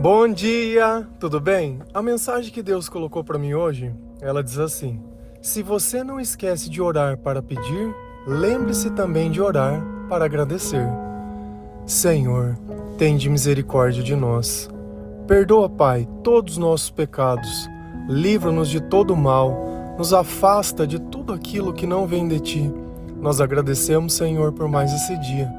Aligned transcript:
Bom 0.00 0.26
dia, 0.28 1.06
tudo 1.18 1.38
bem? 1.38 1.80
A 1.92 2.00
mensagem 2.00 2.50
que 2.50 2.62
Deus 2.62 2.88
colocou 2.88 3.22
para 3.22 3.38
mim 3.38 3.52
hoje, 3.52 3.94
ela 4.22 4.42
diz 4.42 4.58
assim: 4.58 4.98
Se 5.42 5.62
você 5.62 6.02
não 6.02 6.18
esquece 6.18 6.70
de 6.70 6.80
orar 6.80 7.18
para 7.18 7.42
pedir, 7.42 7.94
lembre-se 8.26 8.88
também 8.92 9.30
de 9.30 9.42
orar 9.42 9.78
para 10.08 10.24
agradecer. 10.24 10.88
Senhor, 11.84 12.56
tende 12.96 13.28
misericórdia 13.28 14.02
de 14.02 14.16
nós. 14.16 14.70
Perdoa, 15.26 15.68
Pai, 15.68 16.08
todos 16.24 16.54
os 16.54 16.58
nossos 16.58 16.88
pecados. 16.88 17.68
Livra-nos 18.08 18.70
de 18.70 18.80
todo 18.80 19.14
mal. 19.14 19.54
Nos 19.98 20.14
afasta 20.14 20.86
de 20.86 20.98
tudo 20.98 21.34
aquilo 21.34 21.74
que 21.74 21.86
não 21.86 22.06
vem 22.06 22.26
de 22.26 22.40
ti. 22.40 22.72
Nós 23.20 23.38
agradecemos, 23.38 24.14
Senhor, 24.14 24.50
por 24.54 24.66
mais 24.66 24.94
esse 24.94 25.14
dia, 25.18 25.52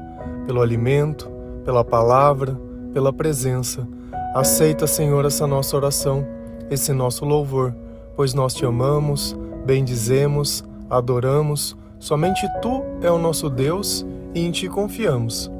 pelo 0.46 0.60
alimento, 0.60 1.30
pela 1.64 1.84
palavra, 1.84 2.60
pela 2.92 3.12
presença. 3.12 3.86
Aceita, 4.34 4.86
Senhor, 4.86 5.26
essa 5.26 5.46
nossa 5.46 5.76
oração, 5.76 6.26
esse 6.70 6.90
nosso 6.94 7.22
louvor, 7.22 7.74
pois 8.16 8.32
nós 8.32 8.54
te 8.54 8.64
amamos, 8.64 9.36
bendizemos, 9.66 10.64
adoramos. 10.88 11.76
Somente 11.98 12.48
tu 12.62 12.82
é 13.02 13.10
o 13.10 13.18
nosso 13.18 13.50
Deus 13.50 14.06
e 14.34 14.40
em 14.40 14.50
ti 14.50 14.70
confiamos. 14.70 15.50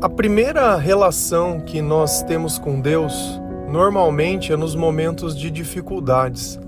A 0.00 0.08
primeira 0.08 0.74
relação 0.76 1.60
que 1.60 1.82
nós 1.82 2.22
temos 2.22 2.58
com 2.58 2.80
Deus 2.80 3.38
normalmente 3.70 4.54
é 4.54 4.56
nos 4.56 4.74
momentos 4.74 5.36
de 5.36 5.50
dificuldades. 5.50 6.58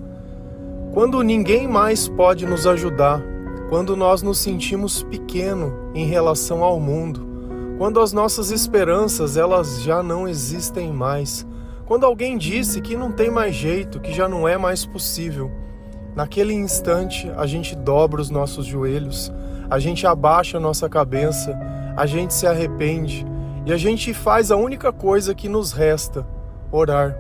Quando 0.93 1.23
ninguém 1.23 1.67
mais 1.67 2.07
pode 2.07 2.45
nos 2.45 2.67
ajudar, 2.67 3.23
quando 3.71 3.97
nós 3.97 4.21
nos 4.21 4.37
sentimos 4.39 5.03
pequeno 5.05 5.73
em 5.95 6.05
relação 6.05 6.63
ao 6.63 6.79
mundo, 6.79 7.36
quando 7.79 8.01
as 8.01 8.13
nossas 8.13 8.51
esperanças 8.51 9.37
elas 9.37 9.83
já 9.83 10.03
não 10.03 10.27
existem 10.27 10.93
mais, 10.93 11.47
quando 11.85 12.07
alguém 12.07 12.39
disse 12.39 12.81
que 12.81 12.97
não 12.97 13.13
tem 13.13 13.31
mais 13.31 13.55
jeito, 13.55 14.01
que 14.01 14.13
já 14.13 14.27
não 14.27 14.49
é 14.49 14.57
mais 14.57 14.87
possível, 14.87 15.51
naquele 16.15 16.55
instante 16.55 17.31
a 17.37 17.47
gente 17.47 17.77
dobra 17.77 18.21
os 18.21 18.31
nossos 18.31 18.65
joelhos, 18.65 19.31
a 19.69 19.79
gente 19.79 20.07
abaixa 20.07 20.57
a 20.57 20.61
nossa 20.61 20.89
cabeça, 20.89 21.57
a 21.97 22.07
gente 22.07 22.33
se 22.33 22.47
arrepende 22.47 23.27
e 23.67 23.73
a 23.73 23.77
gente 23.77 24.15
faz 24.15 24.51
a 24.51 24.57
única 24.57 24.91
coisa 24.91 25.35
que 25.35 25.49
nos 25.49 25.73
resta: 25.73 26.27
orar. 26.73 27.17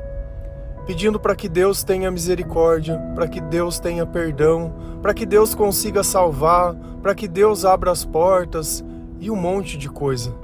Pedindo 0.86 1.18
para 1.18 1.34
que 1.34 1.48
Deus 1.48 1.82
tenha 1.82 2.10
misericórdia, 2.10 2.96
para 3.14 3.26
que 3.26 3.40
Deus 3.40 3.80
tenha 3.80 4.06
perdão, 4.06 4.72
para 5.02 5.12
que 5.12 5.26
Deus 5.26 5.52
consiga 5.54 6.04
salvar, 6.04 6.76
para 7.02 7.14
que 7.14 7.26
Deus 7.26 7.64
abra 7.64 7.90
as 7.90 8.04
portas 8.04 8.84
e 9.20 9.30
um 9.30 9.36
monte 9.36 9.76
de 9.76 9.88
coisa. 9.88 10.34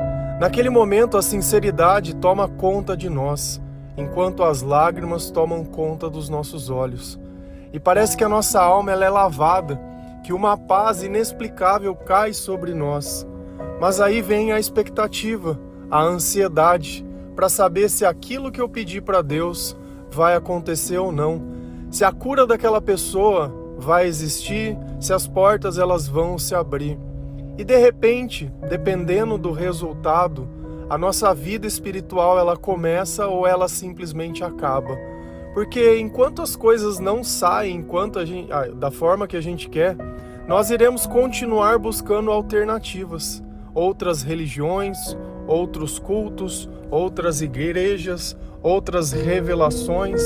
Naquele 0.41 0.71
momento, 0.71 1.17
a 1.17 1.23
sinceridade 1.23 2.17
toma 2.17 2.49
conta 2.49 2.97
de 2.97 3.09
nós, 3.09 3.61
enquanto 3.97 4.43
as 4.43 4.63
lágrimas 4.63 5.31
tomam 5.31 5.65
conta 5.65 6.11
dos 6.11 6.29
nossos 6.29 6.71
olhos. 6.71 7.19
E 7.73 7.79
parece 7.79 8.17
que 8.17 8.25
a 8.25 8.29
nossa 8.29 8.61
alma 8.61 8.93
é 8.93 9.09
lavada, 9.09 9.81
que 10.25 10.33
uma 10.33 10.57
paz 10.57 11.03
inexplicável 11.03 11.95
cai 11.95 12.33
sobre 12.33 12.75
nós. 12.75 13.27
Mas 13.81 14.01
aí 14.01 14.21
vem 14.21 14.53
a 14.53 14.59
expectativa, 14.59 15.59
a 15.91 16.03
ansiedade, 16.03 17.05
para 17.35 17.49
saber 17.49 17.89
se 17.89 18.05
aquilo 18.05 18.51
que 18.51 18.61
eu 18.61 18.69
pedi 18.69 19.01
para 19.01 19.23
Deus 19.23 19.77
vai 20.11 20.35
acontecer 20.35 20.99
ou 20.99 21.11
não, 21.11 21.43
se 21.91 22.05
a 22.05 22.13
cura 22.13 22.47
daquela 22.47 22.81
pessoa 22.81 23.53
vai 23.77 24.07
existir, 24.07 24.77
se 25.01 25.13
as 25.13 25.27
portas 25.27 25.79
elas 25.79 26.07
vão 26.07 26.39
se 26.39 26.55
abrir. 26.55 26.99
E 27.57 27.65
de 27.65 27.77
repente, 27.77 28.51
dependendo 28.69 29.37
do 29.37 29.53
resultado, 29.53 30.49
a 30.89 30.97
nossa 30.97 31.35
vida 31.35 31.67
espiritual 31.67 32.39
ela 32.39 32.57
começa 32.57 33.27
ou 33.27 33.47
ela 33.47 33.69
simplesmente 33.69 34.43
acaba. 34.43 34.99
Porque 35.55 35.99
enquanto 35.99 36.41
as 36.41 36.57
coisas 36.57 36.99
não 36.99 37.23
saem 37.23 37.77
enquanto 37.77 38.19
a 38.19 38.25
gente, 38.25 38.51
ah, 38.53 38.69
da 38.69 38.91
forma 38.91 39.27
que 39.27 39.37
a 39.37 39.41
gente 39.41 39.69
quer, 39.69 39.97
nós 40.47 40.71
iremos 40.71 41.07
continuar 41.07 41.79
buscando 41.79 42.31
alternativas, 42.31 43.43
outras 43.75 44.23
religiões, 44.23 44.99
outros 45.47 45.99
cultos, 45.99 46.69
outras 46.91 47.43
igrejas, 47.43 48.37
outras 48.63 49.13
revelações, 49.13 50.21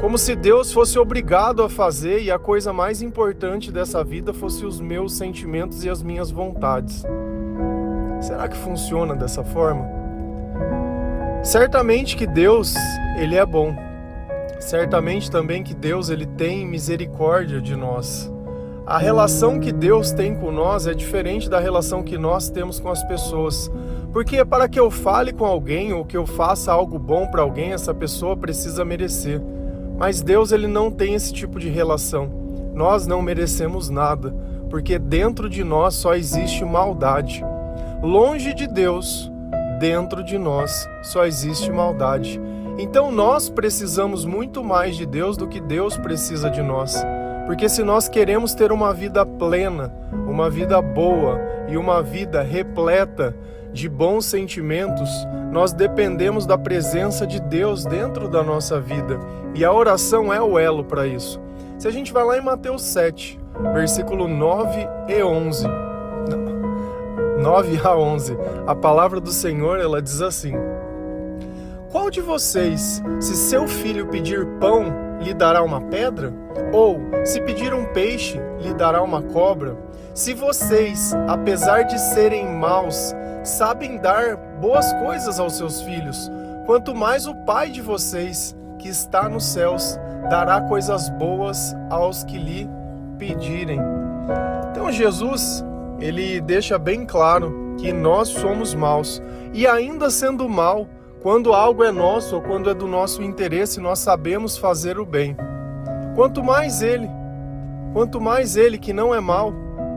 como 0.00 0.16
se 0.16 0.34
Deus 0.34 0.72
fosse 0.72 0.98
obrigado 0.98 1.62
a 1.62 1.68
fazer 1.68 2.22
e 2.22 2.30
a 2.30 2.38
coisa 2.38 2.72
mais 2.72 3.02
importante 3.02 3.70
dessa 3.70 4.02
vida 4.02 4.32
fosse 4.32 4.64
os 4.64 4.80
meus 4.80 5.12
sentimentos 5.12 5.84
e 5.84 5.90
as 5.90 6.02
minhas 6.02 6.30
vontades. 6.30 7.04
Será 8.18 8.48
que 8.48 8.56
funciona 8.56 9.14
dessa 9.14 9.44
forma? 9.44 9.86
Certamente 11.42 12.16
que 12.16 12.26
Deus, 12.26 12.74
ele 13.18 13.36
é 13.36 13.44
bom. 13.44 13.76
Certamente 14.58 15.30
também 15.30 15.62
que 15.62 15.74
Deus 15.74 16.08
ele 16.08 16.24
tem 16.24 16.66
misericórdia 16.66 17.60
de 17.60 17.76
nós. 17.76 18.32
A 18.86 18.98
relação 18.98 19.60
que 19.60 19.70
Deus 19.70 20.12
tem 20.12 20.34
com 20.34 20.50
nós 20.50 20.86
é 20.86 20.94
diferente 20.94 21.48
da 21.48 21.60
relação 21.60 22.02
que 22.02 22.16
nós 22.16 22.48
temos 22.48 22.80
com 22.80 22.88
as 22.88 23.04
pessoas. 23.04 23.70
Porque 24.14 24.44
para 24.46 24.66
que 24.66 24.80
eu 24.80 24.90
fale 24.90 25.32
com 25.32 25.44
alguém 25.44 25.92
ou 25.92 26.06
que 26.06 26.16
eu 26.16 26.26
faça 26.26 26.72
algo 26.72 26.98
bom 26.98 27.26
para 27.26 27.42
alguém, 27.42 27.72
essa 27.72 27.94
pessoa 27.94 28.34
precisa 28.34 28.82
merecer. 28.82 29.40
Mas 30.00 30.22
Deus 30.22 30.50
ele 30.50 30.66
não 30.66 30.90
tem 30.90 31.12
esse 31.12 31.30
tipo 31.30 31.60
de 31.60 31.68
relação. 31.68 32.30
Nós 32.72 33.06
não 33.06 33.20
merecemos 33.20 33.90
nada, 33.90 34.34
porque 34.70 34.98
dentro 34.98 35.46
de 35.46 35.62
nós 35.62 35.92
só 35.92 36.14
existe 36.14 36.64
maldade. 36.64 37.44
Longe 38.02 38.54
de 38.54 38.66
Deus, 38.66 39.30
dentro 39.78 40.24
de 40.24 40.38
nós 40.38 40.88
só 41.02 41.26
existe 41.26 41.70
maldade. 41.70 42.40
Então 42.78 43.12
nós 43.12 43.50
precisamos 43.50 44.24
muito 44.24 44.64
mais 44.64 44.96
de 44.96 45.04
Deus 45.04 45.36
do 45.36 45.46
que 45.46 45.60
Deus 45.60 45.98
precisa 45.98 46.48
de 46.48 46.62
nós. 46.62 46.96
Porque 47.44 47.68
se 47.68 47.82
nós 47.82 48.08
queremos 48.08 48.54
ter 48.54 48.72
uma 48.72 48.94
vida 48.94 49.26
plena, 49.26 49.92
uma 50.26 50.48
vida 50.48 50.80
boa 50.80 51.38
e 51.68 51.76
uma 51.76 52.02
vida 52.02 52.40
repleta 52.40 53.36
de 53.72 53.88
bons 53.88 54.26
sentimentos, 54.26 55.08
nós 55.50 55.72
dependemos 55.72 56.46
da 56.46 56.58
presença 56.58 57.26
de 57.26 57.40
Deus 57.40 57.84
dentro 57.84 58.28
da 58.28 58.42
nossa 58.42 58.80
vida. 58.80 59.18
E 59.54 59.64
a 59.64 59.72
oração 59.72 60.32
é 60.32 60.40
o 60.40 60.58
elo 60.58 60.84
para 60.84 61.06
isso. 61.06 61.40
Se 61.78 61.88
a 61.88 61.90
gente 61.90 62.12
vai 62.12 62.24
lá 62.24 62.38
em 62.38 62.42
Mateus 62.42 62.82
7, 62.82 63.40
versículo 63.72 64.28
9 64.28 64.88
e 65.08 65.22
11. 65.22 65.66
9 67.40 67.80
a 67.82 67.96
11. 67.96 68.36
A 68.66 68.74
palavra 68.74 69.18
do 69.20 69.32
Senhor, 69.32 69.80
ela 69.80 70.02
diz 70.02 70.20
assim: 70.20 70.52
Qual 71.90 72.10
de 72.10 72.20
vocês, 72.20 73.02
se 73.18 73.34
seu 73.34 73.66
filho 73.66 74.06
pedir 74.08 74.46
pão, 74.60 74.84
lhe 75.20 75.32
dará 75.32 75.62
uma 75.62 75.80
pedra? 75.80 76.32
Ou, 76.72 77.00
se 77.24 77.40
pedir 77.40 77.72
um 77.72 77.86
peixe, 77.86 78.40
lhe 78.60 78.74
dará 78.74 79.02
uma 79.02 79.22
cobra? 79.22 79.76
Se 80.14 80.34
vocês, 80.34 81.14
apesar 81.28 81.84
de 81.84 81.98
serem 81.98 82.46
maus, 82.46 83.14
sabem 83.42 83.98
dar 83.98 84.36
boas 84.60 84.92
coisas 84.94 85.40
aos 85.40 85.54
seus 85.54 85.80
filhos, 85.82 86.30
quanto 86.66 86.94
mais 86.94 87.26
o 87.26 87.34
Pai 87.34 87.70
de 87.70 87.80
vocês, 87.80 88.56
que 88.78 88.88
está 88.88 89.28
nos 89.28 89.44
céus, 89.44 89.98
dará 90.28 90.60
coisas 90.62 91.08
boas 91.10 91.74
aos 91.90 92.24
que 92.24 92.38
lhe 92.38 92.68
pedirem. 93.18 93.80
Então 94.70 94.90
Jesus, 94.90 95.64
ele 95.98 96.40
deixa 96.40 96.78
bem 96.78 97.04
claro 97.04 97.74
que 97.78 97.92
nós 97.92 98.28
somos 98.28 98.74
maus 98.74 99.22
e 99.52 99.66
ainda 99.66 100.10
sendo 100.10 100.48
mal, 100.48 100.86
quando 101.22 101.52
algo 101.52 101.84
é 101.84 101.90
nosso 101.90 102.36
ou 102.36 102.42
quando 102.42 102.70
é 102.70 102.74
do 102.74 102.86
nosso 102.86 103.22
interesse, 103.22 103.80
nós 103.80 103.98
sabemos 103.98 104.56
fazer 104.56 104.98
o 104.98 105.04
bem. 105.04 105.36
Quanto 106.14 106.42
mais 106.42 106.80
ele, 106.82 107.08
quanto 107.92 108.20
mais 108.20 108.56
ele 108.56 108.78
que 108.78 108.92
não 108.92 109.14
é 109.14 109.20
mal, 109.20 109.52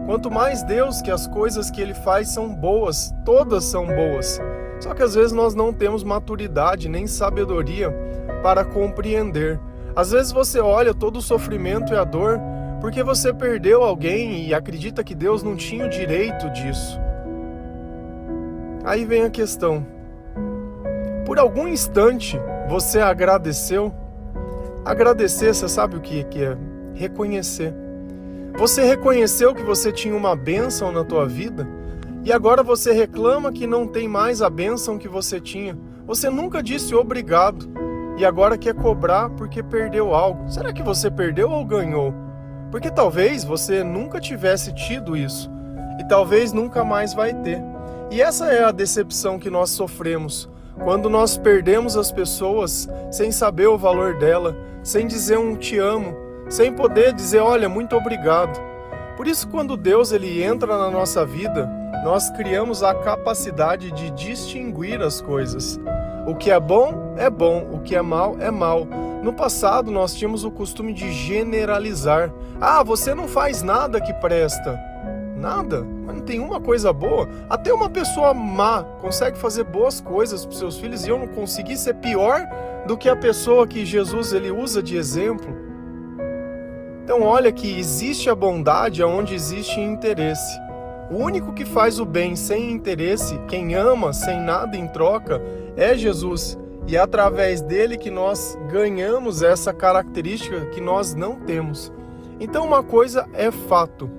Quanto 0.05 0.29
mais 0.29 0.63
Deus 0.63 1.01
que 1.01 1.09
as 1.09 1.27
coisas 1.27 1.71
que 1.71 1.81
ele 1.81 1.93
faz 1.93 2.29
são 2.29 2.53
boas, 2.53 3.13
todas 3.23 3.63
são 3.63 3.85
boas. 3.85 4.41
Só 4.79 4.93
que 4.93 5.01
às 5.01 5.15
vezes 5.15 5.31
nós 5.31 5.55
não 5.55 5.71
temos 5.71 6.03
maturidade 6.03 6.89
nem 6.89 7.07
sabedoria 7.07 7.89
para 8.41 8.65
compreender. 8.65 9.59
Às 9.95 10.11
vezes 10.11 10.31
você 10.31 10.59
olha 10.59 10.93
todo 10.93 11.17
o 11.17 11.21
sofrimento 11.21 11.93
e 11.93 11.95
a 11.95 12.03
dor 12.03 12.39
porque 12.81 13.01
você 13.01 13.33
perdeu 13.33 13.81
alguém 13.81 14.45
e 14.45 14.53
acredita 14.53 15.05
que 15.05 15.15
Deus 15.15 15.41
não 15.41 15.55
tinha 15.55 15.85
o 15.85 15.89
direito 15.89 16.49
disso. 16.49 16.99
Aí 18.83 19.05
vem 19.05 19.23
a 19.23 19.29
questão: 19.29 19.85
por 21.25 21.39
algum 21.39 21.65
instante 21.65 22.37
você 22.67 22.99
agradeceu? 22.99 23.93
Agradecer, 24.83 25.53
você 25.53 25.69
sabe 25.69 25.95
o 25.95 26.01
que 26.01 26.25
é? 26.43 26.57
Reconhecer. 26.93 27.73
Você 28.57 28.83
reconheceu 28.83 29.53
que 29.53 29.63
você 29.63 29.91
tinha 29.91 30.15
uma 30.15 30.35
bênção 30.35 30.91
na 30.91 31.03
tua 31.03 31.25
vida 31.25 31.67
e 32.23 32.31
agora 32.31 32.61
você 32.61 32.93
reclama 32.93 33.51
que 33.51 33.65
não 33.65 33.87
tem 33.87 34.07
mais 34.07 34.41
a 34.41 34.49
bênção 34.49 34.97
que 34.97 35.07
você 35.07 35.39
tinha. 35.39 35.77
Você 36.05 36.29
nunca 36.29 36.61
disse 36.61 36.93
obrigado 36.93 37.67
e 38.15 38.23
agora 38.23 38.57
quer 38.57 38.75
cobrar 38.75 39.29
porque 39.31 39.63
perdeu 39.63 40.13
algo. 40.13 40.49
Será 40.49 40.71
que 40.71 40.83
você 40.83 41.09
perdeu 41.09 41.49
ou 41.49 41.65
ganhou? 41.65 42.13
Porque 42.71 42.91
talvez 42.91 43.43
você 43.43 43.83
nunca 43.83 44.19
tivesse 44.19 44.73
tido 44.73 45.17
isso 45.17 45.49
e 45.99 46.07
talvez 46.07 46.53
nunca 46.53 46.83
mais 46.83 47.13
vai 47.13 47.33
ter. 47.33 47.61
E 48.11 48.21
essa 48.21 48.47
é 48.47 48.63
a 48.63 48.71
decepção 48.71 49.39
que 49.39 49.49
nós 49.49 49.71
sofremos 49.71 50.47
quando 50.83 51.09
nós 51.09 51.37
perdemos 51.37 51.97
as 51.97 52.11
pessoas 52.11 52.87
sem 53.11 53.31
saber 53.31 53.67
o 53.67 53.77
valor 53.77 54.17
dela, 54.17 54.55
sem 54.83 55.07
dizer 55.07 55.37
um 55.37 55.55
te 55.55 55.77
amo, 55.77 56.15
sem 56.49 56.73
poder 56.73 57.13
dizer 57.13 57.39
olha, 57.39 57.67
muito 57.67 57.95
obrigado. 57.95 58.59
Por 59.15 59.27
isso 59.27 59.47
quando 59.47 59.77
Deus 59.77 60.11
ele 60.11 60.43
entra 60.43 60.77
na 60.77 60.89
nossa 60.89 61.25
vida, 61.25 61.69
nós 62.03 62.29
criamos 62.31 62.83
a 62.83 62.93
capacidade 62.93 63.91
de 63.91 64.09
distinguir 64.11 65.01
as 65.01 65.21
coisas. 65.21 65.79
O 66.25 66.35
que 66.35 66.49
é 66.51 66.59
bom 66.59 67.13
é 67.17 67.29
bom, 67.29 67.67
o 67.71 67.79
que 67.79 67.95
é 67.95 68.01
mal 68.01 68.35
é 68.39 68.49
mal. 68.49 68.85
No 69.23 69.33
passado 69.33 69.91
nós 69.91 70.13
tínhamos 70.13 70.43
o 70.43 70.51
costume 70.51 70.93
de 70.93 71.11
generalizar. 71.11 72.31
Ah, 72.59 72.83
você 72.83 73.13
não 73.13 73.27
faz 73.27 73.61
nada 73.61 74.01
que 74.01 74.13
presta. 74.15 74.79
Nada, 75.37 75.85
mas 76.05 76.15
não 76.15 76.23
tem 76.23 76.39
uma 76.39 76.59
coisa 76.59 76.91
boa. 76.91 77.27
Até 77.49 77.73
uma 77.73 77.89
pessoa 77.89 78.33
má 78.33 78.83
consegue 79.01 79.37
fazer 79.37 79.63
boas 79.63 80.01
coisas 80.01 80.45
para 80.45 80.57
seus 80.57 80.77
filhos 80.77 81.05
e 81.05 81.09
eu 81.09 81.19
não 81.19 81.27
consegui 81.27 81.77
ser 81.77 81.95
pior 81.95 82.45
do 82.87 82.97
que 82.97 83.09
a 83.09 83.15
pessoa 83.15 83.67
que 83.67 83.85
Jesus 83.85 84.33
ele 84.33 84.51
usa 84.51 84.81
de 84.81 84.97
exemplo. 84.97 85.62
Então 87.03 87.21
olha 87.21 87.51
que 87.51 87.77
existe 87.77 88.29
a 88.29 88.35
bondade 88.35 89.03
onde 89.03 89.35
existe 89.35 89.77
interesse. 89.79 90.57
O 91.11 91.17
único 91.17 91.51
que 91.51 91.65
faz 91.65 91.99
o 91.99 92.05
bem 92.05 92.33
sem 92.33 92.71
interesse, 92.71 93.37
quem 93.49 93.75
ama 93.75 94.13
sem 94.13 94.39
nada 94.39 94.77
em 94.77 94.87
troca, 94.87 95.41
é 95.75 95.97
Jesus. 95.97 96.57
E 96.87 96.95
é 96.95 96.99
através 96.99 97.61
dele 97.61 97.97
que 97.97 98.09
nós 98.09 98.57
ganhamos 98.71 99.43
essa 99.43 99.73
característica 99.73 100.65
que 100.67 100.79
nós 100.79 101.13
não 101.13 101.35
temos. 101.41 101.91
Então, 102.39 102.65
uma 102.65 102.81
coisa 102.81 103.27
é 103.33 103.51
fato: 103.51 104.09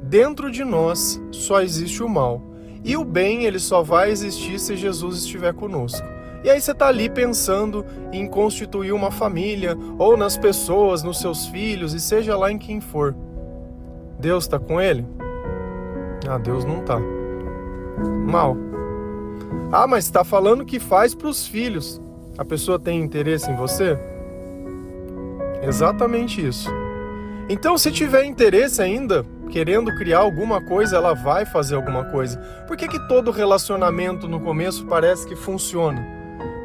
dentro 0.00 0.50
de 0.50 0.64
nós 0.64 1.20
só 1.32 1.60
existe 1.60 2.04
o 2.04 2.08
mal. 2.08 2.40
E 2.84 2.96
o 2.96 3.04
bem 3.04 3.44
ele 3.44 3.58
só 3.58 3.82
vai 3.82 4.10
existir 4.10 4.58
se 4.58 4.76
Jesus 4.76 5.18
estiver 5.18 5.54
conosco. 5.54 6.06
E 6.44 6.50
aí 6.50 6.60
você 6.60 6.72
está 6.72 6.88
ali 6.88 7.08
pensando 7.08 7.84
em 8.12 8.26
constituir 8.26 8.92
uma 8.92 9.10
família, 9.10 9.76
ou 9.98 10.16
nas 10.16 10.36
pessoas, 10.36 11.02
nos 11.02 11.20
seus 11.20 11.46
filhos, 11.46 11.94
e 11.94 12.00
seja 12.00 12.36
lá 12.36 12.50
em 12.50 12.58
quem 12.58 12.80
for. 12.80 13.14
Deus 14.18 14.44
está 14.44 14.58
com 14.58 14.80
ele? 14.80 15.06
Ah, 16.28 16.38
Deus 16.38 16.64
não 16.64 16.80
está. 16.80 16.98
Mal. 18.26 18.56
Ah, 19.70 19.86
mas 19.86 20.04
está 20.04 20.24
falando 20.24 20.64
que 20.64 20.78
faz 20.78 21.14
para 21.14 21.28
os 21.28 21.46
filhos. 21.46 22.00
A 22.36 22.44
pessoa 22.44 22.78
tem 22.78 23.00
interesse 23.00 23.50
em 23.50 23.56
você? 23.56 23.98
Exatamente 25.62 26.44
isso. 26.44 26.68
Então, 27.48 27.76
se 27.76 27.90
tiver 27.92 28.24
interesse 28.24 28.80
ainda, 28.80 29.24
querendo 29.50 29.94
criar 29.96 30.20
alguma 30.20 30.60
coisa, 30.60 30.96
ela 30.96 31.14
vai 31.14 31.44
fazer 31.44 31.76
alguma 31.76 32.04
coisa. 32.04 32.38
Por 32.66 32.76
que, 32.76 32.88
que 32.88 33.08
todo 33.08 33.30
relacionamento 33.30 34.26
no 34.26 34.40
começo 34.40 34.86
parece 34.86 35.26
que 35.26 35.36
funciona? 35.36 36.21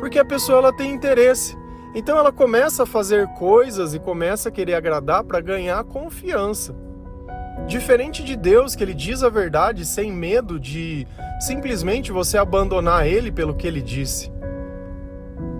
Porque 0.07 0.19
a 0.19 0.23
pessoa 0.23 0.59
ela 0.59 0.71
tem 0.71 0.93
interesse. 0.93 1.57
Então 1.93 2.17
ela 2.17 2.31
começa 2.31 2.83
a 2.83 2.85
fazer 2.85 3.27
coisas 3.33 3.93
e 3.93 3.99
começa 3.99 4.47
a 4.47 4.51
querer 4.53 4.75
agradar 4.75 5.21
para 5.25 5.41
ganhar 5.41 5.83
confiança. 5.83 6.73
Diferente 7.67 8.23
de 8.23 8.37
Deus, 8.37 8.73
que 8.73 8.81
ele 8.81 8.93
diz 8.93 9.21
a 9.21 9.27
verdade 9.27 9.85
sem 9.85 10.09
medo 10.09 10.57
de 10.57 11.05
simplesmente 11.41 12.13
você 12.13 12.37
abandonar 12.37 13.05
ele 13.05 13.33
pelo 13.33 13.53
que 13.53 13.67
ele 13.67 13.81
disse. 13.81 14.31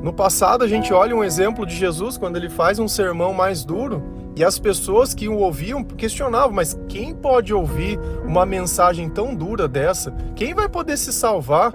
No 0.02 0.14
passado, 0.14 0.64
a 0.64 0.68
gente 0.68 0.94
olha 0.94 1.14
um 1.14 1.26
exemplo 1.26 1.66
de 1.66 1.76
Jesus 1.76 2.18
quando 2.18 2.38
ele 2.38 2.50
faz 2.50 2.80
um 2.80 2.88
sermão 2.88 3.34
mais 3.34 3.66
duro 3.66 4.02
e 4.34 4.46
as 4.46 4.58
pessoas 4.58 5.14
que 5.14 5.28
o 5.28 5.40
ouviam 5.40 5.84
questionavam: 5.84 6.54
mas 6.54 6.80
quem 6.88 7.14
pode 7.14 7.54
ouvir 7.54 8.00
uma 8.24 8.46
mensagem 8.46 9.10
tão 9.10 9.36
dura 9.36 9.68
dessa? 9.68 10.10
Quem 10.38 10.54
vai 10.54 10.70
poder 10.70 10.96
se 10.96 11.12
salvar? 11.12 11.74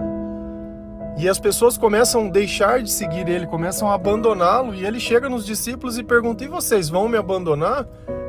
E 1.17 1.29
as 1.29 1.39
pessoas 1.39 1.77
começam 1.77 2.27
a 2.27 2.29
deixar 2.29 2.81
de 2.81 2.91
seguir 2.91 3.27
ele, 3.29 3.45
começam 3.45 3.89
a 3.89 3.93
abandoná-lo, 3.93 4.73
e 4.73 4.85
ele 4.85 4.99
chega 4.99 5.29
nos 5.29 5.45
discípulos 5.45 5.97
e 5.97 6.03
pergunta: 6.03 6.43
E 6.43 6.47
vocês 6.47 6.89
vão 6.89 7.07
me 7.07 7.17
abandonar? 7.17 7.85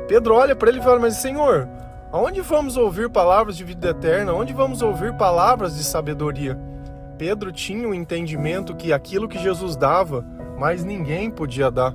Pedro 0.07 0.35
olha 0.35 0.55
para 0.55 0.69
ele 0.69 0.79
e 0.79 0.83
fala: 0.83 0.99
Mas 0.99 1.17
Senhor, 1.17 1.67
Aonde 2.15 2.39
vamos 2.39 2.77
ouvir 2.77 3.09
palavras 3.09 3.57
de 3.57 3.65
vida 3.65 3.89
eterna? 3.89 4.33
Onde 4.33 4.53
vamos 4.53 4.81
ouvir 4.81 5.17
palavras 5.17 5.75
de 5.75 5.83
sabedoria? 5.83 6.57
Pedro 7.17 7.51
tinha 7.51 7.85
o 7.85 7.91
um 7.91 7.93
entendimento 7.93 8.73
que 8.73 8.93
aquilo 8.93 9.27
que 9.27 9.37
Jesus 9.37 9.75
dava, 9.75 10.25
mais 10.57 10.81
ninguém 10.81 11.29
podia 11.29 11.69
dar. 11.69 11.93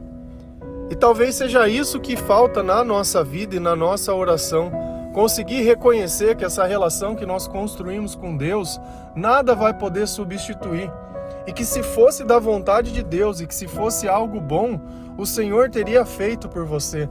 E 0.91 0.95
talvez 0.95 1.37
seja 1.37 1.67
isso 1.69 1.99
que 1.99 2.17
falta 2.17 2.63
na 2.63 2.85
nossa 2.85 3.25
vida 3.25 3.57
e 3.57 3.59
na 3.59 3.75
nossa 3.75 4.13
oração. 4.13 4.71
Conseguir 5.13 5.63
reconhecer 5.63 6.37
que 6.37 6.45
essa 6.45 6.65
relação 6.65 7.15
que 7.15 7.27
nós 7.27 7.49
construímos 7.49 8.15
com 8.15 8.37
Deus, 8.37 8.81
nada 9.15 9.55
vai 9.55 9.75
poder 9.75 10.07
substituir. 10.07 10.91
E 11.47 11.53
que 11.53 11.65
se 11.65 11.83
fosse 11.83 12.25
da 12.25 12.39
vontade 12.39 12.93
de 12.93 13.03
Deus 13.03 13.41
e 13.41 13.47
que 13.47 13.55
se 13.55 13.67
fosse 13.67 14.09
algo 14.09 14.41
bom, 14.41 14.81
o 15.19 15.27
Senhor 15.27 15.69
teria 15.71 16.05
feito 16.05 16.49
por 16.49 16.65
você. 16.65 17.09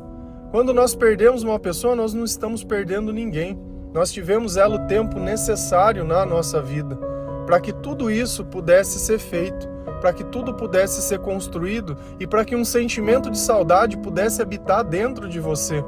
Quando 0.51 0.74
nós 0.74 0.96
perdemos 0.96 1.44
uma 1.44 1.60
pessoa, 1.60 1.96
nós 1.96 2.13
não 2.13 2.24
estamos 2.24 2.63
perdendo 2.63 3.12
ninguém. 3.12 3.60
Nós 3.94 4.12
tivemos 4.12 4.56
ela 4.56 4.75
o 4.75 4.88
tempo 4.88 5.19
necessário 5.19 6.04
na 6.04 6.25
nossa 6.25 6.62
vida 6.62 7.10
para 7.50 7.60
que 7.60 7.74
tudo 7.74 8.12
isso 8.12 8.45
pudesse 8.45 9.00
ser 9.00 9.18
feito, 9.18 9.68
para 10.00 10.13
que 10.13 10.24
tudo 10.24 10.54
pudesse 10.54 11.02
ser 11.02 11.18
construído 11.18 11.98
e 12.19 12.28
para 12.28 12.45
que 12.45 12.56
um 12.56 12.63
sentimento 12.63 13.31
de 13.31 13.40
saudade 13.40 13.98
pudesse 13.98 14.40
habitar 14.40 14.84
dentro 14.84 15.28
de 15.28 15.40
você. 15.40 15.84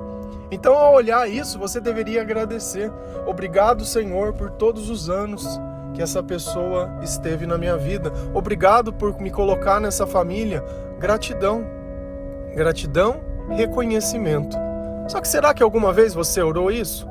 Então, 0.51 0.74
ao 0.74 0.94
olhar 0.94 1.30
isso, 1.30 1.57
você 1.57 1.80
deveria 1.80 2.21
agradecer. 2.21 2.92
Obrigado, 3.25 3.86
Senhor, 3.86 4.33
por 4.33 4.51
todos 4.51 4.89
os 4.89 5.09
anos 5.09 5.48
que 5.94 6.01
essa 6.01 6.21
pessoa 6.21 6.89
esteve 7.01 7.45
na 7.45 7.57
minha 7.57 7.77
vida. 7.77 8.12
Obrigado 8.33 8.94
por 8.94 9.19
me 9.19 9.31
colocar 9.31 9.80
nessa 9.80 10.06
família. 10.06 10.63
Gratidão. 11.00 11.65
Gratidão 12.53 13.31
reconhecimento. 13.50 14.56
Só 15.07 15.19
que 15.19 15.27
será 15.27 15.53
que 15.53 15.63
alguma 15.63 15.92
vez 15.92 16.13
você 16.13 16.42
orou 16.42 16.71
isso? 16.71 17.07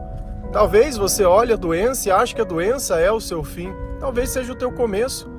Talvez 0.52 0.96
você 0.96 1.24
olhe 1.24 1.52
a 1.52 1.56
doença 1.56 2.08
e 2.08 2.12
ache 2.12 2.34
que 2.34 2.40
a 2.40 2.44
doença 2.44 2.98
é 2.98 3.10
o 3.10 3.20
seu 3.20 3.44
fim. 3.44 3.72
Talvez 4.00 4.30
seja 4.30 4.52
o 4.52 4.56
teu 4.56 4.72
começo. 4.72 5.30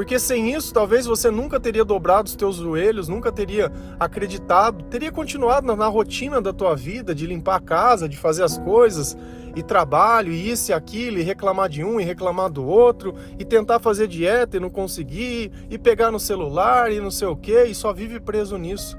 Porque 0.00 0.18
sem 0.18 0.54
isso, 0.54 0.72
talvez 0.72 1.04
você 1.04 1.30
nunca 1.30 1.60
teria 1.60 1.84
dobrado 1.84 2.26
os 2.26 2.34
teus 2.34 2.56
joelhos, 2.56 3.06
nunca 3.06 3.30
teria 3.30 3.70
acreditado, 3.98 4.82
teria 4.84 5.12
continuado 5.12 5.66
na, 5.66 5.76
na, 5.76 5.88
rotina 5.88 6.40
da 6.40 6.54
tua 6.54 6.74
vida, 6.74 7.14
de 7.14 7.26
limpar 7.26 7.56
a 7.56 7.60
casa, 7.60 8.08
de 8.08 8.16
fazer 8.16 8.42
as 8.42 8.56
coisas, 8.56 9.14
e 9.54 9.62
trabalho, 9.62 10.32
e 10.32 10.48
isso 10.50 10.70
e 10.70 10.72
aquilo, 10.72 11.18
e 11.18 11.22
reclamar 11.22 11.68
de 11.68 11.84
um 11.84 12.00
e 12.00 12.02
reclamar 12.02 12.48
do 12.48 12.64
outro, 12.64 13.14
e 13.38 13.44
tentar 13.44 13.78
fazer 13.78 14.08
dieta 14.08 14.56
e 14.56 14.60
não 14.60 14.70
conseguir, 14.70 15.52
e 15.68 15.76
pegar 15.76 16.10
no 16.10 16.18
celular 16.18 16.90
e 16.90 16.98
não 16.98 17.10
sei 17.10 17.28
o 17.28 17.36
que, 17.36 17.64
e 17.64 17.74
só 17.74 17.92
vive 17.92 18.18
preso 18.18 18.56
nisso. 18.56 18.96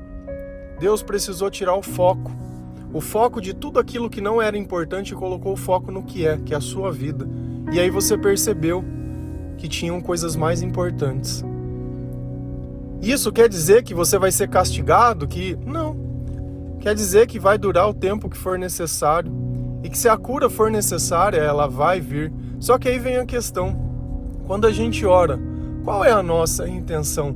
Deus 0.79 1.01
precisou 1.01 1.49
tirar 1.49 1.73
o 1.73 1.81
foco, 1.81 2.31
o 2.93 3.01
foco 3.01 3.41
de 3.41 3.55
tudo 3.55 3.79
aquilo 3.79 4.07
que 4.07 4.21
não 4.21 4.39
era 4.39 4.55
importante 4.55 5.13
e 5.13 5.15
colocou 5.15 5.53
o 5.53 5.57
foco 5.57 5.91
no 5.91 6.03
que 6.03 6.27
é, 6.27 6.37
que 6.37 6.53
é 6.53 6.57
a 6.57 6.61
sua 6.61 6.91
vida. 6.91 7.27
E 7.73 7.79
aí 7.79 7.89
você 7.89 8.15
percebeu 8.15 8.85
que 9.61 9.67
tinham 9.67 10.01
coisas 10.01 10.35
mais 10.35 10.63
importantes. 10.63 11.45
Isso 12.99 13.31
quer 13.31 13.47
dizer 13.47 13.83
que 13.83 13.93
você 13.93 14.17
vai 14.17 14.31
ser 14.31 14.49
castigado? 14.49 15.27
Que 15.27 15.55
não. 15.63 15.95
Quer 16.79 16.95
dizer 16.95 17.27
que 17.27 17.39
vai 17.39 17.59
durar 17.59 17.87
o 17.87 17.93
tempo 17.93 18.27
que 18.27 18.37
for 18.37 18.57
necessário 18.57 19.31
e 19.83 19.89
que 19.89 19.97
se 19.97 20.09
a 20.09 20.17
cura 20.17 20.49
for 20.49 20.71
necessária, 20.71 21.37
ela 21.37 21.67
vai 21.67 22.01
vir. 22.01 22.33
Só 22.59 22.79
que 22.79 22.89
aí 22.89 22.97
vem 22.97 23.17
a 23.17 23.25
questão: 23.25 23.79
quando 24.47 24.65
a 24.65 24.71
gente 24.71 25.05
ora, 25.05 25.39
qual 25.83 26.03
é 26.03 26.11
a 26.11 26.23
nossa 26.23 26.67
intenção? 26.67 27.35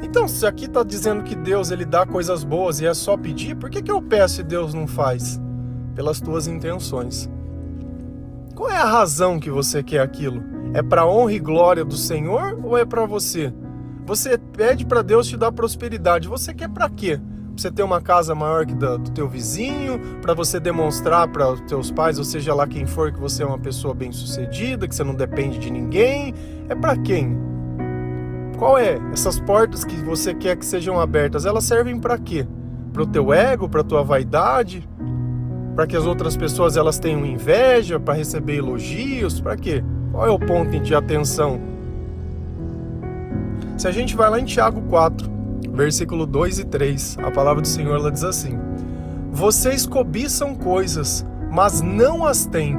Então, 0.00 0.28
se 0.28 0.46
aqui 0.46 0.66
está 0.66 0.84
dizendo 0.84 1.24
que 1.24 1.34
Deus 1.34 1.72
ele 1.72 1.84
dá 1.84 2.06
coisas 2.06 2.44
boas 2.44 2.80
e 2.80 2.86
é 2.86 2.94
só 2.94 3.16
pedir, 3.16 3.56
por 3.56 3.68
que, 3.68 3.82
que 3.82 3.90
eu 3.90 4.00
peço 4.00 4.42
e 4.42 4.44
Deus 4.44 4.74
não 4.74 4.86
faz? 4.86 5.40
Pelas 5.96 6.20
tuas 6.20 6.46
intenções. 6.46 7.28
Qual 8.54 8.70
é 8.70 8.76
a 8.76 8.84
razão 8.84 9.40
que 9.40 9.50
você 9.50 9.82
quer 9.82 10.00
aquilo? 10.00 10.53
É 10.74 10.82
para 10.82 11.06
honra 11.06 11.32
e 11.32 11.38
glória 11.38 11.84
do 11.84 11.96
Senhor 11.96 12.58
ou 12.60 12.76
é 12.76 12.84
para 12.84 13.06
você? 13.06 13.54
Você 14.04 14.36
pede 14.36 14.84
para 14.84 15.02
Deus 15.02 15.28
te 15.28 15.36
dar 15.36 15.52
prosperidade. 15.52 16.26
Você 16.26 16.52
quer 16.52 16.68
para 16.68 16.90
quê? 16.90 17.16
Pra 17.16 17.56
você 17.56 17.70
ter 17.70 17.84
uma 17.84 18.00
casa 18.00 18.34
maior 18.34 18.66
que 18.66 18.74
da, 18.74 18.96
do 18.96 19.08
teu 19.12 19.28
vizinho, 19.28 20.00
para 20.20 20.34
você 20.34 20.58
demonstrar 20.58 21.28
para 21.28 21.52
os 21.52 21.60
teus 21.60 21.92
pais, 21.92 22.18
ou 22.18 22.24
seja 22.24 22.52
lá 22.52 22.66
quem 22.66 22.86
for, 22.86 23.12
que 23.12 23.20
você 23.20 23.44
é 23.44 23.46
uma 23.46 23.58
pessoa 23.58 23.94
bem-sucedida, 23.94 24.88
que 24.88 24.94
você 24.96 25.04
não 25.04 25.14
depende 25.14 25.60
de 25.60 25.70
ninguém. 25.70 26.34
É 26.68 26.74
para 26.74 26.96
quem? 26.96 27.38
Qual 28.58 28.76
é? 28.76 28.98
Essas 29.12 29.38
portas 29.38 29.84
que 29.84 29.94
você 30.02 30.34
quer 30.34 30.56
que 30.56 30.66
sejam 30.66 30.98
abertas, 30.98 31.46
elas 31.46 31.62
servem 31.62 32.00
para 32.00 32.18
quê? 32.18 32.48
Para 32.92 33.02
o 33.02 33.06
teu 33.06 33.32
ego, 33.32 33.68
para 33.68 33.84
tua 33.84 34.02
vaidade, 34.02 34.88
para 35.76 35.86
que 35.86 35.96
as 35.96 36.04
outras 36.04 36.36
pessoas 36.36 36.76
elas 36.76 36.98
tenham 36.98 37.24
inveja, 37.24 38.00
para 38.00 38.14
receber 38.14 38.56
elogios, 38.56 39.40
para 39.40 39.56
quê? 39.56 39.84
Qual 40.14 40.28
é 40.28 40.30
o 40.30 40.38
ponto 40.38 40.78
de 40.78 40.94
atenção? 40.94 41.60
Se 43.76 43.88
a 43.88 43.90
gente 43.90 44.14
vai 44.14 44.30
lá 44.30 44.38
em 44.38 44.44
Tiago 44.44 44.80
4, 44.82 45.28
versículo 45.72 46.24
2 46.24 46.60
e 46.60 46.64
3, 46.64 47.18
a 47.20 47.32
palavra 47.32 47.60
do 47.60 47.66
Senhor 47.66 47.96
ela 47.96 48.12
diz 48.12 48.22
assim: 48.22 48.56
Vocês 49.32 49.84
cobiçam 49.84 50.54
coisas, 50.54 51.26
mas 51.50 51.80
não 51.80 52.24
as 52.24 52.46
têm. 52.46 52.78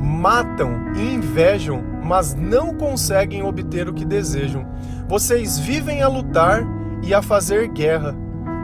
matam 0.00 0.94
e 0.94 1.14
invejam, 1.14 1.82
mas 2.04 2.36
não 2.36 2.72
conseguem 2.72 3.42
obter 3.42 3.88
o 3.88 3.92
que 3.92 4.04
desejam. 4.04 4.64
Vocês 5.08 5.58
vivem 5.58 6.00
a 6.00 6.06
lutar 6.06 6.64
e 7.02 7.12
a 7.12 7.20
fazer 7.20 7.66
guerra. 7.70 8.14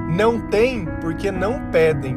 Não 0.09 0.41
têm 0.51 0.87
porque 1.01 1.33
não 1.33 1.69
pedem. 1.73 2.17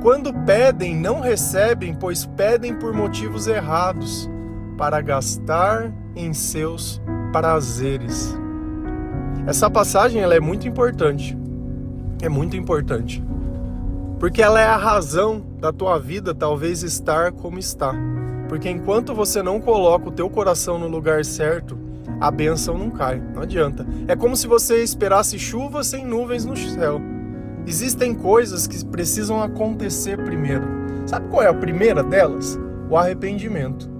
Quando 0.00 0.32
pedem, 0.32 0.94
não 0.94 1.18
recebem, 1.18 1.92
pois 1.92 2.24
pedem 2.24 2.72
por 2.72 2.92
motivos 2.92 3.48
errados, 3.48 4.30
para 4.82 5.00
gastar 5.00 5.94
em 6.16 6.32
seus 6.32 7.00
prazeres. 7.30 8.36
Essa 9.46 9.70
passagem 9.70 10.20
ela 10.20 10.34
é 10.34 10.40
muito 10.40 10.66
importante. 10.66 11.38
É 12.20 12.28
muito 12.28 12.56
importante. 12.56 13.22
Porque 14.18 14.42
ela 14.42 14.60
é 14.60 14.66
a 14.66 14.76
razão 14.76 15.40
da 15.60 15.72
tua 15.72 16.00
vida 16.00 16.34
talvez 16.34 16.82
estar 16.82 17.30
como 17.30 17.60
está. 17.60 17.94
Porque 18.48 18.68
enquanto 18.68 19.14
você 19.14 19.40
não 19.40 19.60
coloca 19.60 20.08
o 20.08 20.10
teu 20.10 20.28
coração 20.28 20.80
no 20.80 20.88
lugar 20.88 21.24
certo, 21.24 21.78
a 22.20 22.28
bênção 22.28 22.76
não 22.76 22.90
cai, 22.90 23.22
não 23.32 23.42
adianta. 23.42 23.86
É 24.08 24.16
como 24.16 24.34
se 24.34 24.48
você 24.48 24.82
esperasse 24.82 25.38
chuva 25.38 25.84
sem 25.84 26.04
nuvens 26.04 26.44
no 26.44 26.56
céu. 26.56 27.00
Existem 27.64 28.16
coisas 28.16 28.66
que 28.66 28.84
precisam 28.86 29.40
acontecer 29.40 30.20
primeiro. 30.24 30.64
Sabe 31.06 31.28
qual 31.28 31.44
é 31.44 31.46
a 31.46 31.54
primeira 31.54 32.02
delas? 32.02 32.58
O 32.90 32.96
arrependimento. 32.96 33.91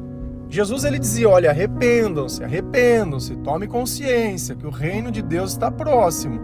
Jesus 0.53 0.85
ele 0.85 0.99
dizia: 0.99 1.31
olha, 1.31 1.49
arrependam-se, 1.49 2.45
arrependam-se, 2.45 3.35
tome 3.37 3.67
consciência 3.67 4.55
que 4.55 4.67
o 4.67 4.71
reino 4.71 5.11
de 5.11 5.23
Deus 5.23 5.53
está 5.53 5.71
próximo. 5.71 6.39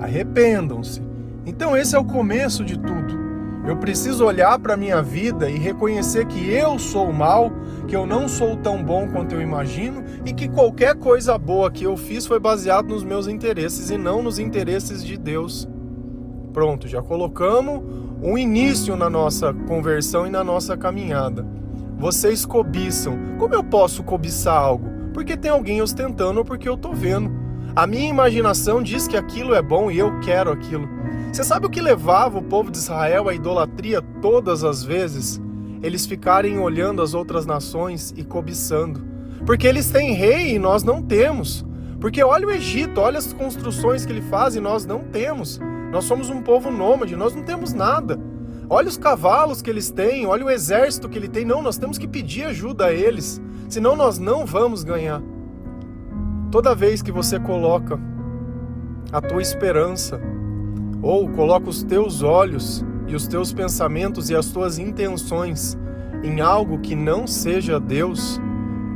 Arrependam-se. 0.00 1.02
Então 1.44 1.76
esse 1.76 1.94
é 1.94 1.98
o 1.98 2.04
começo 2.06 2.64
de 2.64 2.78
tudo. 2.78 3.18
Eu 3.66 3.76
preciso 3.76 4.24
olhar 4.24 4.58
para 4.58 4.72
a 4.72 4.76
minha 4.78 5.02
vida 5.02 5.50
e 5.50 5.58
reconhecer 5.58 6.24
que 6.24 6.50
eu 6.50 6.78
sou 6.78 7.12
mal, 7.12 7.52
que 7.86 7.94
eu 7.94 8.06
não 8.06 8.26
sou 8.28 8.56
tão 8.56 8.82
bom 8.82 9.06
quanto 9.08 9.34
eu 9.34 9.42
imagino 9.42 10.02
e 10.24 10.32
que 10.32 10.48
qualquer 10.48 10.94
coisa 10.94 11.36
boa 11.36 11.70
que 11.70 11.84
eu 11.84 11.98
fiz 11.98 12.24
foi 12.24 12.40
baseado 12.40 12.88
nos 12.88 13.04
meus 13.04 13.28
interesses 13.28 13.90
e 13.90 13.98
não 13.98 14.22
nos 14.22 14.38
interesses 14.38 15.04
de 15.04 15.18
Deus. 15.18 15.68
Pronto, 16.54 16.88
já 16.88 17.02
colocamos 17.02 17.82
um 18.22 18.38
início 18.38 18.96
na 18.96 19.10
nossa 19.10 19.52
conversão 19.52 20.26
e 20.26 20.30
na 20.30 20.42
nossa 20.42 20.78
caminhada. 20.78 21.58
Vocês 21.98 22.46
cobiçam. 22.46 23.18
Como 23.38 23.54
eu 23.54 23.64
posso 23.64 24.04
cobiçar 24.04 24.56
algo? 24.56 24.88
Porque 25.12 25.36
tem 25.36 25.50
alguém 25.50 25.82
ostentando 25.82 26.38
ou 26.38 26.44
porque 26.44 26.68
eu 26.68 26.76
tô 26.76 26.92
vendo. 26.92 27.28
A 27.74 27.88
minha 27.88 28.08
imaginação 28.08 28.80
diz 28.80 29.08
que 29.08 29.16
aquilo 29.16 29.52
é 29.52 29.60
bom 29.60 29.90
e 29.90 29.98
eu 29.98 30.20
quero 30.20 30.52
aquilo. 30.52 30.88
Você 31.32 31.42
sabe 31.42 31.66
o 31.66 31.70
que 31.70 31.80
levava 31.80 32.38
o 32.38 32.42
povo 32.42 32.70
de 32.70 32.78
Israel 32.78 33.28
à 33.28 33.34
idolatria 33.34 34.00
todas 34.22 34.62
as 34.62 34.84
vezes? 34.84 35.40
Eles 35.82 36.06
ficarem 36.06 36.60
olhando 36.60 37.02
as 37.02 37.14
outras 37.14 37.44
nações 37.44 38.14
e 38.16 38.22
cobiçando. 38.22 39.04
Porque 39.44 39.66
eles 39.66 39.90
têm 39.90 40.12
rei 40.12 40.54
e 40.54 40.58
nós 40.58 40.84
não 40.84 41.02
temos. 41.02 41.66
Porque 42.00 42.22
olha 42.22 42.46
o 42.46 42.50
Egito, 42.52 43.00
olha 43.00 43.18
as 43.18 43.32
construções 43.32 44.06
que 44.06 44.12
ele 44.12 44.22
faz 44.22 44.54
e 44.54 44.60
nós 44.60 44.86
não 44.86 45.00
temos. 45.00 45.60
Nós 45.90 46.04
somos 46.04 46.30
um 46.30 46.42
povo 46.42 46.70
nômade, 46.70 47.16
nós 47.16 47.34
não 47.34 47.42
temos 47.42 47.72
nada. 47.72 48.20
Olha 48.70 48.88
os 48.88 48.98
cavalos 48.98 49.62
que 49.62 49.70
eles 49.70 49.90
têm, 49.90 50.26
olha 50.26 50.44
o 50.44 50.50
exército 50.50 51.08
que 51.08 51.16
ele 51.16 51.28
tem. 51.28 51.44
Não, 51.44 51.62
nós 51.62 51.78
temos 51.78 51.96
que 51.96 52.06
pedir 52.06 52.44
ajuda 52.44 52.86
a 52.86 52.92
eles, 52.92 53.40
senão 53.68 53.96
nós 53.96 54.18
não 54.18 54.44
vamos 54.44 54.84
ganhar. 54.84 55.22
Toda 56.50 56.74
vez 56.74 57.00
que 57.00 57.10
você 57.10 57.40
coloca 57.40 57.98
a 59.10 59.22
tua 59.22 59.40
esperança, 59.40 60.20
ou 61.00 61.30
coloca 61.30 61.70
os 61.70 61.82
teus 61.82 62.22
olhos 62.22 62.84
e 63.06 63.14
os 63.14 63.26
teus 63.26 63.52
pensamentos 63.52 64.28
e 64.28 64.36
as 64.36 64.50
tuas 64.50 64.78
intenções 64.78 65.78
em 66.22 66.40
algo 66.40 66.80
que 66.80 66.94
não 66.94 67.26
seja 67.26 67.80
Deus, 67.80 68.38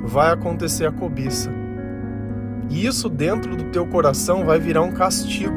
vai 0.04 0.32
acontecer 0.32 0.86
a 0.86 0.92
cobiça. 0.92 1.50
E 2.68 2.84
isso 2.84 3.08
dentro 3.08 3.56
do 3.56 3.70
teu 3.70 3.86
coração 3.86 4.44
vai 4.44 4.58
virar 4.58 4.82
um 4.82 4.92
castigo, 4.92 5.56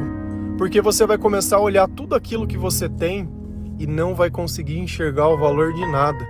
porque 0.56 0.80
você 0.80 1.06
vai 1.06 1.18
começar 1.18 1.56
a 1.56 1.60
olhar 1.60 1.88
tudo 1.88 2.14
aquilo 2.14 2.46
que 2.46 2.56
você 2.56 2.88
tem 2.88 3.35
e 3.78 3.86
não 3.86 4.14
vai 4.14 4.30
conseguir 4.30 4.78
enxergar 4.78 5.28
o 5.28 5.38
valor 5.38 5.72
de 5.72 5.86
nada. 5.90 6.26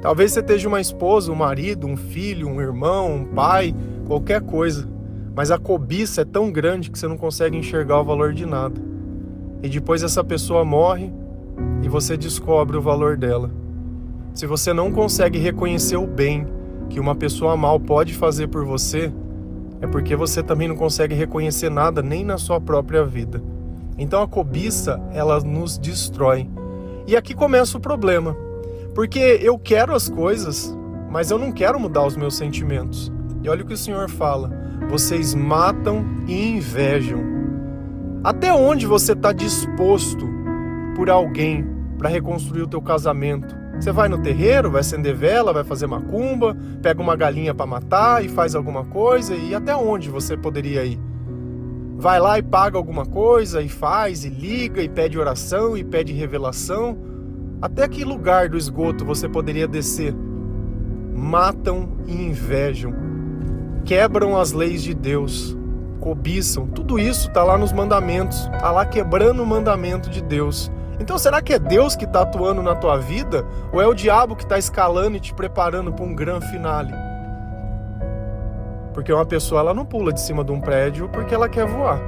Talvez 0.00 0.32
você 0.32 0.40
esteja 0.40 0.68
uma 0.68 0.80
esposa, 0.80 1.32
um 1.32 1.34
marido, 1.34 1.86
um 1.86 1.96
filho, 1.96 2.48
um 2.48 2.60
irmão, 2.60 3.16
um 3.16 3.24
pai, 3.24 3.74
qualquer 4.06 4.40
coisa, 4.40 4.88
mas 5.34 5.50
a 5.50 5.58
cobiça 5.58 6.22
é 6.22 6.24
tão 6.24 6.50
grande 6.50 6.90
que 6.90 6.98
você 6.98 7.08
não 7.08 7.16
consegue 7.16 7.56
enxergar 7.56 8.00
o 8.00 8.04
valor 8.04 8.32
de 8.32 8.46
nada. 8.46 8.80
E 9.62 9.68
depois 9.68 10.02
essa 10.02 10.22
pessoa 10.22 10.64
morre 10.64 11.12
e 11.82 11.88
você 11.88 12.16
descobre 12.16 12.76
o 12.76 12.82
valor 12.82 13.16
dela. 13.16 13.50
Se 14.32 14.46
você 14.46 14.72
não 14.72 14.92
consegue 14.92 15.38
reconhecer 15.38 15.96
o 15.96 16.06
bem 16.06 16.46
que 16.88 17.00
uma 17.00 17.14
pessoa 17.14 17.56
mal 17.56 17.78
pode 17.78 18.14
fazer 18.14 18.46
por 18.46 18.64
você, 18.64 19.12
é 19.80 19.86
porque 19.86 20.16
você 20.16 20.42
também 20.42 20.68
não 20.68 20.76
consegue 20.76 21.14
reconhecer 21.14 21.70
nada 21.70 22.02
nem 22.02 22.24
na 22.24 22.38
sua 22.38 22.60
própria 22.60 23.04
vida. 23.04 23.42
Então 23.96 24.22
a 24.22 24.28
cobiça, 24.28 25.00
ela 25.12 25.40
nos 25.40 25.76
destrói. 25.76 26.48
E 27.08 27.16
aqui 27.16 27.34
começa 27.34 27.78
o 27.78 27.80
problema. 27.80 28.36
Porque 28.94 29.40
eu 29.40 29.58
quero 29.58 29.94
as 29.94 30.10
coisas, 30.10 30.76
mas 31.08 31.30
eu 31.30 31.38
não 31.38 31.50
quero 31.50 31.80
mudar 31.80 32.04
os 32.04 32.14
meus 32.14 32.36
sentimentos. 32.36 33.10
E 33.42 33.48
olha 33.48 33.62
o 33.62 33.66
que 33.66 33.72
o 33.72 33.78
Senhor 33.78 34.10
fala: 34.10 34.50
vocês 34.90 35.34
matam 35.34 36.04
e 36.26 36.50
invejam. 36.50 37.20
Até 38.22 38.52
onde 38.52 38.86
você 38.86 39.12
está 39.12 39.32
disposto 39.32 40.28
por 40.94 41.08
alguém 41.08 41.66
para 41.96 42.10
reconstruir 42.10 42.60
o 42.60 42.68
teu 42.68 42.82
casamento? 42.82 43.56
Você 43.80 43.90
vai 43.90 44.10
no 44.10 44.20
terreiro, 44.20 44.70
vai 44.70 44.82
acender 44.82 45.14
vela, 45.14 45.50
vai 45.50 45.64
fazer 45.64 45.86
macumba, 45.86 46.54
pega 46.82 47.00
uma 47.00 47.16
galinha 47.16 47.54
para 47.54 47.64
matar 47.64 48.22
e 48.22 48.28
faz 48.28 48.54
alguma 48.54 48.84
coisa, 48.84 49.34
e 49.34 49.54
até 49.54 49.74
onde 49.74 50.10
você 50.10 50.36
poderia 50.36 50.84
ir? 50.84 51.00
Vai 51.98 52.20
lá 52.20 52.38
e 52.38 52.42
paga 52.42 52.78
alguma 52.78 53.04
coisa 53.04 53.60
e 53.60 53.68
faz 53.68 54.24
e 54.24 54.28
liga 54.28 54.80
e 54.80 54.88
pede 54.88 55.18
oração 55.18 55.76
e 55.76 55.82
pede 55.82 56.12
revelação. 56.12 56.96
Até 57.60 57.88
que 57.88 58.04
lugar 58.04 58.48
do 58.48 58.56
esgoto 58.56 59.04
você 59.04 59.28
poderia 59.28 59.66
descer? 59.66 60.14
Matam 61.12 61.88
e 62.06 62.14
invejam, 62.14 62.94
quebram 63.84 64.38
as 64.38 64.52
leis 64.52 64.80
de 64.80 64.94
Deus, 64.94 65.58
cobiçam. 66.00 66.68
Tudo 66.68 67.00
isso 67.00 67.26
está 67.26 67.42
lá 67.42 67.58
nos 67.58 67.72
mandamentos, 67.72 68.48
está 68.54 68.70
lá 68.70 68.86
quebrando 68.86 69.42
o 69.42 69.46
mandamento 69.46 70.08
de 70.08 70.22
Deus. 70.22 70.70
Então 71.00 71.18
será 71.18 71.42
que 71.42 71.52
é 71.52 71.58
Deus 71.58 71.96
que 71.96 72.04
está 72.04 72.22
atuando 72.22 72.62
na 72.62 72.76
tua 72.76 72.96
vida 72.96 73.44
ou 73.72 73.82
é 73.82 73.86
o 73.88 73.94
diabo 73.94 74.36
que 74.36 74.44
está 74.44 74.56
escalando 74.56 75.16
e 75.16 75.20
te 75.20 75.34
preparando 75.34 75.92
para 75.92 76.04
um 76.04 76.14
grande 76.14 76.48
finale? 76.48 77.07
Porque 78.98 79.12
uma 79.12 79.24
pessoa 79.24 79.60
ela 79.60 79.72
não 79.72 79.86
pula 79.86 80.12
de 80.12 80.20
cima 80.20 80.42
de 80.42 80.50
um 80.50 80.60
prédio 80.60 81.08
porque 81.10 81.32
ela 81.32 81.48
quer 81.48 81.64
voar. 81.64 82.00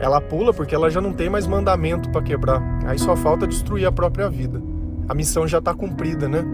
Ela 0.00 0.20
pula 0.20 0.52
porque 0.52 0.74
ela 0.74 0.90
já 0.90 1.00
não 1.00 1.12
tem 1.12 1.30
mais 1.30 1.46
mandamento 1.46 2.10
para 2.10 2.20
quebrar. 2.20 2.60
Aí 2.84 2.98
só 2.98 3.14
falta 3.14 3.46
destruir 3.46 3.86
a 3.86 3.92
própria 3.92 4.28
vida. 4.28 4.60
A 5.08 5.14
missão 5.14 5.46
já 5.46 5.58
está 5.58 5.72
cumprida, 5.72 6.28
né? 6.28 6.44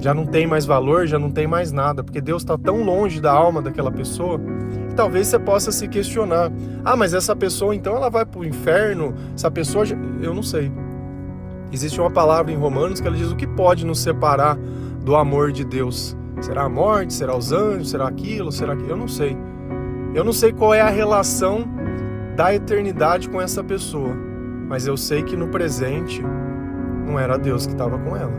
Já 0.00 0.14
não 0.14 0.24
tem 0.24 0.46
mais 0.46 0.64
valor, 0.64 1.06
já 1.06 1.18
não 1.18 1.30
tem 1.30 1.46
mais 1.46 1.72
nada, 1.72 2.02
porque 2.02 2.22
Deus 2.22 2.40
está 2.40 2.56
tão 2.56 2.82
longe 2.82 3.20
da 3.20 3.30
alma 3.30 3.60
daquela 3.60 3.92
pessoa 3.92 4.40
que 4.88 4.94
talvez 4.94 5.26
você 5.26 5.38
possa 5.38 5.70
se 5.70 5.86
questionar: 5.86 6.50
ah, 6.82 6.96
mas 6.96 7.12
essa 7.12 7.36
pessoa 7.36 7.74
então 7.74 7.94
ela 7.94 8.08
vai 8.08 8.24
para 8.24 8.40
o 8.40 8.46
inferno? 8.46 9.14
Essa 9.34 9.50
pessoa, 9.50 9.84
eu 10.22 10.32
não 10.32 10.42
sei. 10.42 10.72
Existe 11.70 12.00
uma 12.00 12.10
palavra 12.10 12.50
em 12.50 12.56
Romanos 12.56 12.98
que 12.98 13.06
ela 13.06 13.16
diz 13.16 13.30
o 13.30 13.36
que 13.36 13.46
pode 13.46 13.84
nos 13.84 14.00
separar 14.00 14.56
do 15.04 15.14
amor 15.14 15.52
de 15.52 15.66
Deus. 15.66 16.16
Será 16.44 16.64
a 16.64 16.68
morte? 16.68 17.14
Será 17.14 17.34
os 17.34 17.52
anjos? 17.52 17.88
Será 17.88 18.06
aquilo? 18.06 18.52
Será 18.52 18.74
aquilo? 18.74 18.90
Eu 18.90 18.96
não 18.98 19.08
sei. 19.08 19.34
Eu 20.14 20.22
não 20.22 20.32
sei 20.32 20.52
qual 20.52 20.74
é 20.74 20.80
a 20.82 20.90
relação 20.90 21.64
da 22.36 22.54
eternidade 22.54 23.30
com 23.30 23.40
essa 23.40 23.64
pessoa, 23.64 24.14
mas 24.68 24.86
eu 24.86 24.94
sei 24.94 25.22
que 25.22 25.38
no 25.38 25.48
presente 25.48 26.22
não 27.06 27.18
era 27.18 27.38
Deus 27.38 27.64
que 27.66 27.72
estava 27.72 27.98
com 27.98 28.14
ela. 28.14 28.34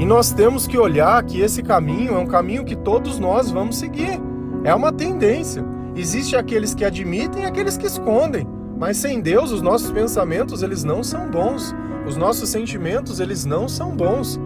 E 0.00 0.06
nós 0.06 0.32
temos 0.32 0.66
que 0.66 0.78
olhar 0.78 1.22
que 1.24 1.42
esse 1.42 1.62
caminho 1.62 2.14
é 2.14 2.18
um 2.18 2.26
caminho 2.26 2.64
que 2.64 2.74
todos 2.74 3.18
nós 3.18 3.50
vamos 3.50 3.76
seguir. 3.76 4.18
É 4.64 4.74
uma 4.74 4.90
tendência. 4.90 5.62
Existem 5.94 6.38
aqueles 6.38 6.74
que 6.74 6.84
admitem 6.84 7.42
e 7.42 7.46
aqueles 7.46 7.76
que 7.76 7.86
escondem. 7.86 8.48
Mas 8.78 8.96
sem 8.96 9.20
Deus, 9.20 9.52
os 9.52 9.60
nossos 9.60 9.90
pensamentos, 9.90 10.62
eles 10.62 10.82
não 10.82 11.02
são 11.02 11.30
bons. 11.30 11.74
Os 12.06 12.16
nossos 12.16 12.48
sentimentos, 12.48 13.20
eles 13.20 13.44
não 13.44 13.68
são 13.68 13.94
bons. 13.94 14.40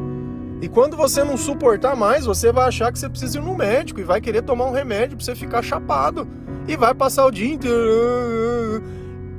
E 0.62 0.69
quando 0.69 0.97
você 0.97 1.25
não 1.25 1.37
suportar 1.37 1.97
mais, 1.97 2.25
você 2.25 2.52
vai 2.52 2.69
achar 2.69 2.92
que 2.92 2.99
você 3.00 3.09
precisa 3.09 3.38
ir 3.38 3.42
no 3.42 3.57
médico 3.57 3.99
e 3.99 4.04
vai 4.04 4.21
querer 4.21 4.42
tomar 4.42 4.66
um 4.66 4.71
remédio 4.71 5.16
para 5.16 5.25
você 5.25 5.35
ficar 5.35 5.61
chapado. 5.61 6.25
E 6.69 6.76
vai 6.76 6.95
passar 6.95 7.26
o 7.26 7.33
dia 7.33 7.52
inteiro. 7.52 8.81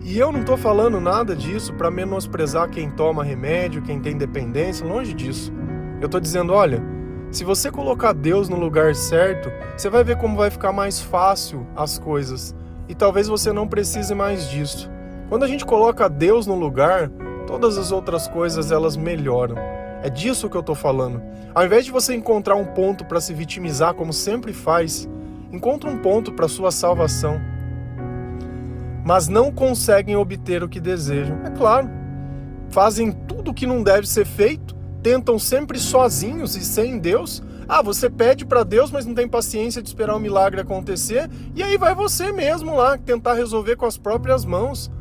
E 0.03 0.19
eu 0.19 0.33
não 0.33 0.43
tô 0.43 0.57
falando 0.57 0.99
nada 0.99 1.33
disso 1.33 1.73
para 1.75 1.89
menosprezar 1.89 2.69
quem 2.69 2.91
toma 2.91 3.23
remédio, 3.23 3.81
quem 3.81 4.01
tem 4.01 4.17
dependência, 4.17 4.85
longe 4.85 5.13
disso. 5.13 5.53
Eu 6.01 6.09
tô 6.09 6.19
dizendo, 6.19 6.51
olha, 6.51 6.83
se 7.31 7.45
você 7.45 7.71
colocar 7.71 8.11
Deus 8.11 8.49
no 8.49 8.57
lugar 8.57 8.93
certo, 8.93 9.49
você 9.77 9.89
vai 9.89 10.03
ver 10.03 10.17
como 10.17 10.35
vai 10.35 10.49
ficar 10.49 10.73
mais 10.73 10.99
fácil 10.99 11.65
as 11.73 11.97
coisas. 11.97 12.53
E 12.89 12.93
talvez 12.93 13.29
você 13.29 13.53
não 13.53 13.65
precise 13.65 14.13
mais 14.13 14.49
disso. 14.49 14.91
Quando 15.29 15.43
a 15.43 15.47
gente 15.47 15.65
coloca 15.65 16.09
Deus 16.09 16.45
no 16.45 16.55
lugar, 16.55 17.09
todas 17.47 17.77
as 17.77 17.93
outras 17.93 18.27
coisas 18.27 18.73
elas 18.73 18.97
melhoram. 18.97 19.55
É 20.03 20.09
disso 20.09 20.49
que 20.49 20.57
eu 20.57 20.61
estou 20.61 20.75
falando. 20.75 21.23
Ao 21.55 21.65
invés 21.65 21.85
de 21.85 21.91
você 21.91 22.13
encontrar 22.13 22.55
um 22.55 22.65
ponto 22.65 23.05
para 23.05 23.21
se 23.21 23.33
vitimizar, 23.33 23.93
como 23.93 24.11
sempre 24.11 24.51
faz, 24.51 25.07
encontra 25.49 25.89
um 25.89 25.97
ponto 25.97 26.33
para 26.33 26.49
sua 26.49 26.71
salvação. 26.71 27.39
Mas 29.05 29.29
não 29.29 29.49
conseguem 29.49 30.17
obter 30.17 30.61
o 30.61 30.67
que 30.67 30.81
desejam. 30.81 31.39
É 31.45 31.49
claro, 31.51 31.89
fazem 32.69 33.13
tudo 33.13 33.51
o 33.51 33.53
que 33.53 33.65
não 33.65 33.81
deve 33.81 34.05
ser 34.05 34.25
feito, 34.25 34.75
tentam 35.01 35.39
sempre 35.39 35.79
sozinhos 35.79 36.57
e 36.57 36.65
sem 36.65 36.99
Deus. 36.99 37.41
Ah, 37.65 37.81
você 37.81 38.09
pede 38.09 38.45
para 38.45 38.65
Deus, 38.65 38.91
mas 38.91 39.05
não 39.05 39.15
tem 39.15 39.27
paciência 39.27 39.81
de 39.81 39.87
esperar 39.87 40.15
o 40.15 40.17
um 40.17 40.19
milagre 40.19 40.59
acontecer, 40.59 41.29
e 41.55 41.63
aí 41.63 41.77
vai 41.77 41.95
você 41.95 42.29
mesmo 42.33 42.75
lá 42.75 42.97
tentar 42.97 43.35
resolver 43.35 43.77
com 43.77 43.85
as 43.85 43.97
próprias 43.97 44.43
mãos. 44.43 44.91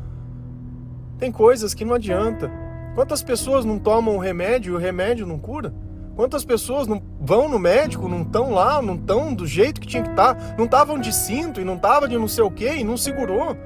Tem 1.17 1.29
coisas 1.29 1.73
que 1.73 1.83
não 1.83 1.93
adianta. 1.93 2.62
Quantas 2.95 3.23
pessoas 3.23 3.65
não 3.65 3.79
tomam 3.79 4.15
o 4.15 4.19
remédio 4.19 4.73
e 4.73 4.75
o 4.75 4.79
remédio 4.79 5.25
não 5.25 5.39
cura? 5.39 5.73
Quantas 6.15 6.45
pessoas 6.45 6.87
não 6.87 7.01
vão 7.19 7.49
no 7.49 7.57
médico, 7.57 8.07
não 8.07 8.21
estão 8.21 8.51
lá, 8.51 8.79
não 8.81 8.93
estão 8.93 9.33
do 9.33 9.47
jeito 9.47 9.81
que 9.81 9.87
tinha 9.87 10.03
que 10.03 10.11
estar, 10.11 10.35
tá, 10.35 10.55
não 10.57 10.65
estavam 10.65 10.99
de 10.99 11.11
cinto 11.11 11.59
e 11.59 11.65
não 11.65 11.75
estavam 11.75 12.07
de 12.07 12.17
não 12.17 12.27
sei 12.27 12.43
o 12.43 12.51
que 12.51 12.71
e 12.71 12.83
não 12.83 12.95
segurou? 12.95 13.57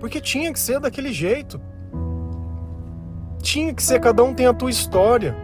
Porque 0.00 0.20
tinha 0.20 0.50
que 0.50 0.58
ser 0.58 0.80
daquele 0.80 1.12
jeito. 1.12 1.60
Tinha 3.42 3.74
que 3.74 3.82
ser, 3.82 4.00
cada 4.00 4.24
um 4.24 4.32
tem 4.32 4.46
a 4.46 4.54
tua 4.54 4.70
história. 4.70 5.36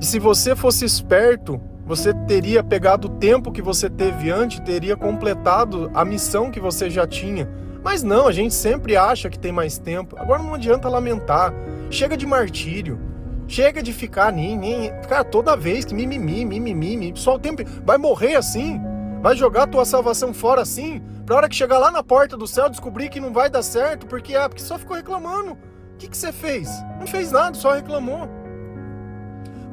E 0.00 0.04
se 0.04 0.18
você 0.18 0.56
fosse 0.56 0.84
esperto, 0.84 1.60
você 1.86 2.12
teria 2.12 2.64
pegado 2.64 3.06
o 3.06 3.10
tempo 3.10 3.52
que 3.52 3.62
você 3.62 3.88
teve 3.88 4.30
antes, 4.32 4.58
teria 4.60 4.96
completado 4.96 5.90
a 5.94 6.04
missão 6.04 6.50
que 6.50 6.58
você 6.58 6.90
já 6.90 7.06
tinha 7.06 7.48
mas 7.86 8.02
não, 8.02 8.26
a 8.26 8.32
gente 8.32 8.52
sempre 8.52 8.96
acha 8.96 9.30
que 9.30 9.38
tem 9.38 9.52
mais 9.52 9.78
tempo. 9.78 10.16
Agora 10.18 10.42
não 10.42 10.54
adianta 10.54 10.88
lamentar. 10.88 11.54
Chega 11.88 12.16
de 12.16 12.26
martírio. 12.26 12.98
Chega 13.46 13.80
de 13.80 13.92
ficar 13.92 14.32
nem, 14.32 14.58
nem, 14.58 14.90
cara, 15.02 15.22
toda 15.22 15.56
vez 15.56 15.84
que 15.84 15.94
mimimi, 15.94 16.44
mimimi, 16.44 16.74
mimimi, 16.74 17.12
só 17.16 17.36
o 17.36 17.38
tempo 17.38 17.62
vai 17.84 17.96
morrer 17.96 18.34
assim. 18.34 18.80
Vai 19.22 19.36
jogar 19.36 19.62
a 19.62 19.66
tua 19.68 19.84
salvação 19.84 20.34
fora 20.34 20.62
assim, 20.62 21.00
pra 21.24 21.36
hora 21.36 21.48
que 21.48 21.54
chegar 21.54 21.78
lá 21.78 21.92
na 21.92 22.02
porta 22.02 22.36
do 22.36 22.44
céu 22.44 22.68
descobrir 22.68 23.08
que 23.08 23.20
não 23.20 23.32
vai 23.32 23.48
dar 23.48 23.62
certo, 23.62 24.04
porque 24.08 24.34
ah, 24.34 24.48
porque 24.48 24.64
só 24.64 24.76
ficou 24.76 24.96
reclamando. 24.96 25.52
O 25.52 25.96
que 25.96 26.08
que 26.08 26.16
você 26.16 26.32
fez? 26.32 26.68
Não 26.98 27.06
fez 27.06 27.30
nada, 27.30 27.56
só 27.56 27.72
reclamou. 27.72 28.28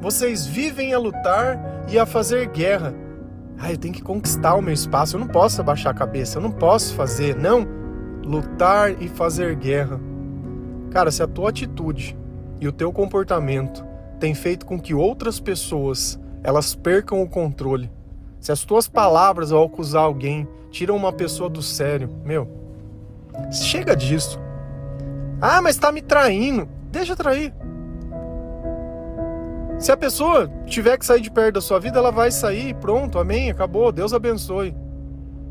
Vocês 0.00 0.46
vivem 0.46 0.94
a 0.94 1.00
lutar 1.00 1.58
e 1.88 1.98
a 1.98 2.06
fazer 2.06 2.46
guerra. 2.46 2.94
Ah, 3.58 3.72
eu 3.72 3.76
tenho 3.76 3.92
que 3.92 4.02
conquistar 4.02 4.54
o 4.54 4.62
meu 4.62 4.72
espaço, 4.72 5.16
eu 5.16 5.20
não 5.20 5.26
posso 5.26 5.60
abaixar 5.60 5.90
a 5.90 5.98
cabeça, 5.98 6.38
eu 6.38 6.42
não 6.42 6.52
posso 6.52 6.94
fazer, 6.94 7.34
não 7.34 7.82
lutar 8.24 9.02
e 9.02 9.08
fazer 9.08 9.54
guerra. 9.54 10.00
Cara, 10.90 11.10
se 11.10 11.22
a 11.22 11.26
tua 11.26 11.50
atitude 11.50 12.16
e 12.60 12.66
o 12.66 12.72
teu 12.72 12.92
comportamento 12.92 13.84
tem 14.18 14.34
feito 14.34 14.64
com 14.64 14.80
que 14.80 14.94
outras 14.94 15.38
pessoas 15.38 16.18
elas 16.42 16.74
percam 16.74 17.22
o 17.22 17.28
controle, 17.28 17.90
se 18.40 18.52
as 18.52 18.64
tuas 18.64 18.86
palavras 18.86 19.52
ao 19.52 19.64
acusar 19.64 20.04
alguém 20.04 20.46
tiram 20.70 20.96
uma 20.96 21.12
pessoa 21.12 21.48
do 21.48 21.62
sério, 21.62 22.10
meu, 22.24 22.48
chega 23.50 23.96
disso. 23.96 24.38
Ah, 25.40 25.60
mas 25.60 25.76
tá 25.76 25.90
me 25.90 26.02
traindo. 26.02 26.68
Deixa 26.90 27.16
trair. 27.16 27.52
Se 29.78 29.90
a 29.90 29.96
pessoa 29.96 30.48
tiver 30.66 30.96
que 30.96 31.04
sair 31.04 31.20
de 31.20 31.30
perto 31.30 31.54
da 31.54 31.60
sua 31.60 31.80
vida, 31.80 31.98
ela 31.98 32.12
vai 32.12 32.30
sair, 32.30 32.74
pronto, 32.74 33.18
amém, 33.18 33.50
acabou, 33.50 33.90
Deus 33.90 34.14
abençoe. 34.14 34.74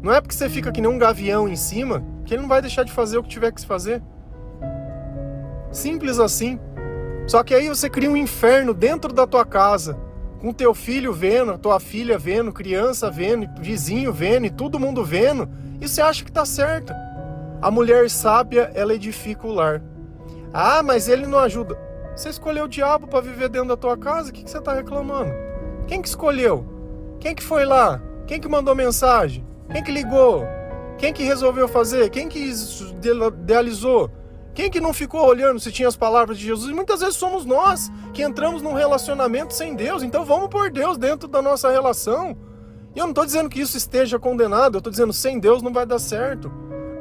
Não 0.01 0.11
é 0.11 0.21
porque 0.21 0.33
você 0.35 0.49
fica 0.49 0.71
que 0.71 0.81
nem 0.81 0.89
um 0.89 0.97
gavião 0.97 1.47
em 1.47 1.55
cima 1.55 2.03
que 2.25 2.33
ele 2.33 2.41
não 2.41 2.49
vai 2.49 2.61
deixar 2.61 2.83
de 2.83 2.91
fazer 2.91 3.17
o 3.17 3.23
que 3.23 3.29
tiver 3.29 3.51
que 3.51 3.61
se 3.61 3.67
fazer. 3.67 4.01
Simples 5.71 6.19
assim. 6.19 6.59
Só 7.27 7.43
que 7.43 7.53
aí 7.53 7.69
você 7.69 7.89
cria 7.89 8.09
um 8.09 8.17
inferno 8.17 8.73
dentro 8.73 9.13
da 9.13 9.25
tua 9.25 9.45
casa, 9.45 9.97
com 10.39 10.51
teu 10.51 10.73
filho 10.73 11.13
vendo, 11.13 11.57
tua 11.57 11.79
filha 11.79 12.17
vendo, 12.17 12.51
criança 12.51 13.09
vendo, 13.09 13.49
vizinho 13.61 14.11
vendo, 14.11 14.45
e 14.45 14.49
todo 14.49 14.79
mundo 14.79 15.03
vendo, 15.03 15.49
e 15.79 15.87
você 15.87 16.01
acha 16.01 16.23
que 16.23 16.31
tá 16.31 16.45
certo. 16.45 16.93
A 17.61 17.71
mulher 17.71 18.09
sábia, 18.09 18.69
ela 18.75 18.93
edifica 18.93 19.47
o 19.47 19.53
lar. 19.53 19.81
Ah, 20.53 20.83
mas 20.83 21.07
ele 21.07 21.25
não 21.25 21.39
ajuda. 21.39 21.77
Você 22.13 22.29
escolheu 22.29 22.65
o 22.65 22.69
diabo 22.69 23.07
para 23.07 23.21
viver 23.21 23.49
dentro 23.49 23.69
da 23.69 23.77
tua 23.77 23.97
casa, 23.97 24.29
o 24.29 24.33
que, 24.33 24.43
que 24.43 24.51
você 24.51 24.61
tá 24.61 24.73
reclamando? 24.73 25.33
Quem 25.87 26.01
que 26.01 26.07
escolheu? 26.09 26.65
Quem 27.19 27.33
que 27.33 27.41
foi 27.41 27.65
lá? 27.65 28.01
Quem 28.27 28.39
que 28.39 28.49
mandou 28.49 28.75
mensagem? 28.75 29.47
Quem 29.71 29.81
que 29.81 29.91
ligou? 29.91 30.45
Quem 30.97 31.13
que 31.13 31.23
resolveu 31.23 31.67
fazer? 31.67 32.09
Quem 32.09 32.27
que 32.27 32.51
idealizou? 33.01 34.09
Quem 34.53 34.69
que 34.69 34.79
não 34.79 34.93
ficou 34.93 35.25
olhando 35.25 35.59
se 35.59 35.71
tinha 35.71 35.87
as 35.87 35.95
palavras 35.95 36.37
de 36.37 36.45
Jesus? 36.45 36.69
E 36.69 36.75
muitas 36.75 36.99
vezes 36.99 37.15
somos 37.15 37.43
nós 37.43 37.91
que 38.13 38.21
entramos 38.21 38.61
num 38.61 38.73
relacionamento 38.73 39.53
sem 39.53 39.75
Deus. 39.75 40.03
Então 40.03 40.23
vamos 40.23 40.49
por 40.49 40.69
Deus 40.69 40.97
dentro 40.97 41.27
da 41.27 41.41
nossa 41.41 41.71
relação. 41.71 42.37
E 42.95 42.99
eu 42.99 43.05
não 43.05 43.11
estou 43.11 43.25
dizendo 43.25 43.49
que 43.49 43.59
isso 43.59 43.75
esteja 43.75 44.19
condenado, 44.19 44.75
eu 44.75 44.77
estou 44.77 44.91
dizendo 44.91 45.11
sem 45.11 45.39
Deus 45.39 45.63
não 45.63 45.73
vai 45.73 45.85
dar 45.85 45.97
certo. 45.97 46.51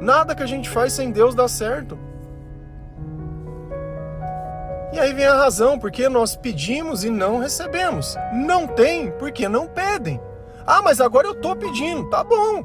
Nada 0.01 0.33
que 0.33 0.41
a 0.41 0.47
gente 0.47 0.67
faz 0.67 0.93
sem 0.93 1.11
Deus 1.11 1.35
dá 1.35 1.47
certo. 1.47 1.97
E 4.91 4.99
aí 4.99 5.13
vem 5.13 5.25
a 5.25 5.35
razão, 5.35 5.79
porque 5.79 6.07
nós 6.07 6.35
pedimos 6.35 7.03
e 7.03 7.09
não 7.09 7.39
recebemos. 7.39 8.15
Não 8.31 8.67
tem, 8.67 9.11
porque 9.11 9.47
não 9.47 9.67
pedem. 9.67 10.19
Ah, 10.65 10.81
mas 10.83 11.01
agora 11.01 11.27
eu 11.27 11.35
tô 11.35 11.55
pedindo. 11.55 12.09
Tá 12.09 12.23
bom, 12.23 12.61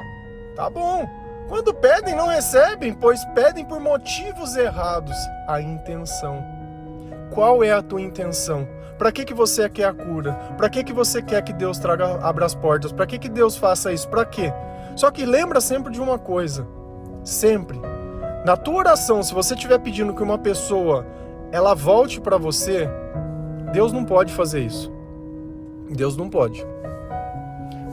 tá 0.54 0.68
bom. 0.68 1.08
Quando 1.48 1.72
pedem, 1.72 2.14
não 2.14 2.26
recebem, 2.26 2.92
pois 2.92 3.24
pedem 3.34 3.64
por 3.64 3.80
motivos 3.80 4.54
errados. 4.54 5.16
A 5.48 5.60
intenção. 5.60 6.44
Qual 7.32 7.64
é 7.64 7.72
a 7.72 7.82
tua 7.82 8.02
intenção? 8.02 8.68
Para 8.98 9.10
que, 9.10 9.24
que 9.24 9.32
você 9.32 9.68
quer 9.68 9.84
a 9.84 9.94
cura? 9.94 10.34
Para 10.56 10.68
que, 10.68 10.84
que 10.84 10.92
você 10.92 11.22
quer 11.22 11.42
que 11.42 11.52
Deus 11.52 11.78
traga, 11.78 12.18
abra 12.20 12.44
as 12.44 12.54
portas? 12.54 12.92
Para 12.92 13.06
que, 13.06 13.18
que 13.18 13.28
Deus 13.28 13.56
faça 13.56 13.92
isso? 13.92 14.08
Para 14.08 14.24
quê? 14.24 14.52
Só 14.96 15.10
que 15.10 15.24
lembra 15.24 15.60
sempre 15.60 15.92
de 15.92 16.00
uma 16.00 16.18
coisa. 16.18 16.66
Sempre. 17.24 17.80
Na 18.44 18.56
tua 18.56 18.76
oração, 18.76 19.22
se 19.22 19.32
você 19.32 19.54
estiver 19.54 19.78
pedindo 19.78 20.14
que 20.14 20.22
uma 20.22 20.38
pessoa 20.38 21.06
ela 21.50 21.74
volte 21.74 22.20
para 22.20 22.36
você, 22.36 22.88
Deus 23.72 23.92
não 23.92 24.04
pode 24.04 24.32
fazer 24.32 24.60
isso. 24.60 24.92
Deus 25.88 26.16
não 26.16 26.28
pode. 26.28 26.66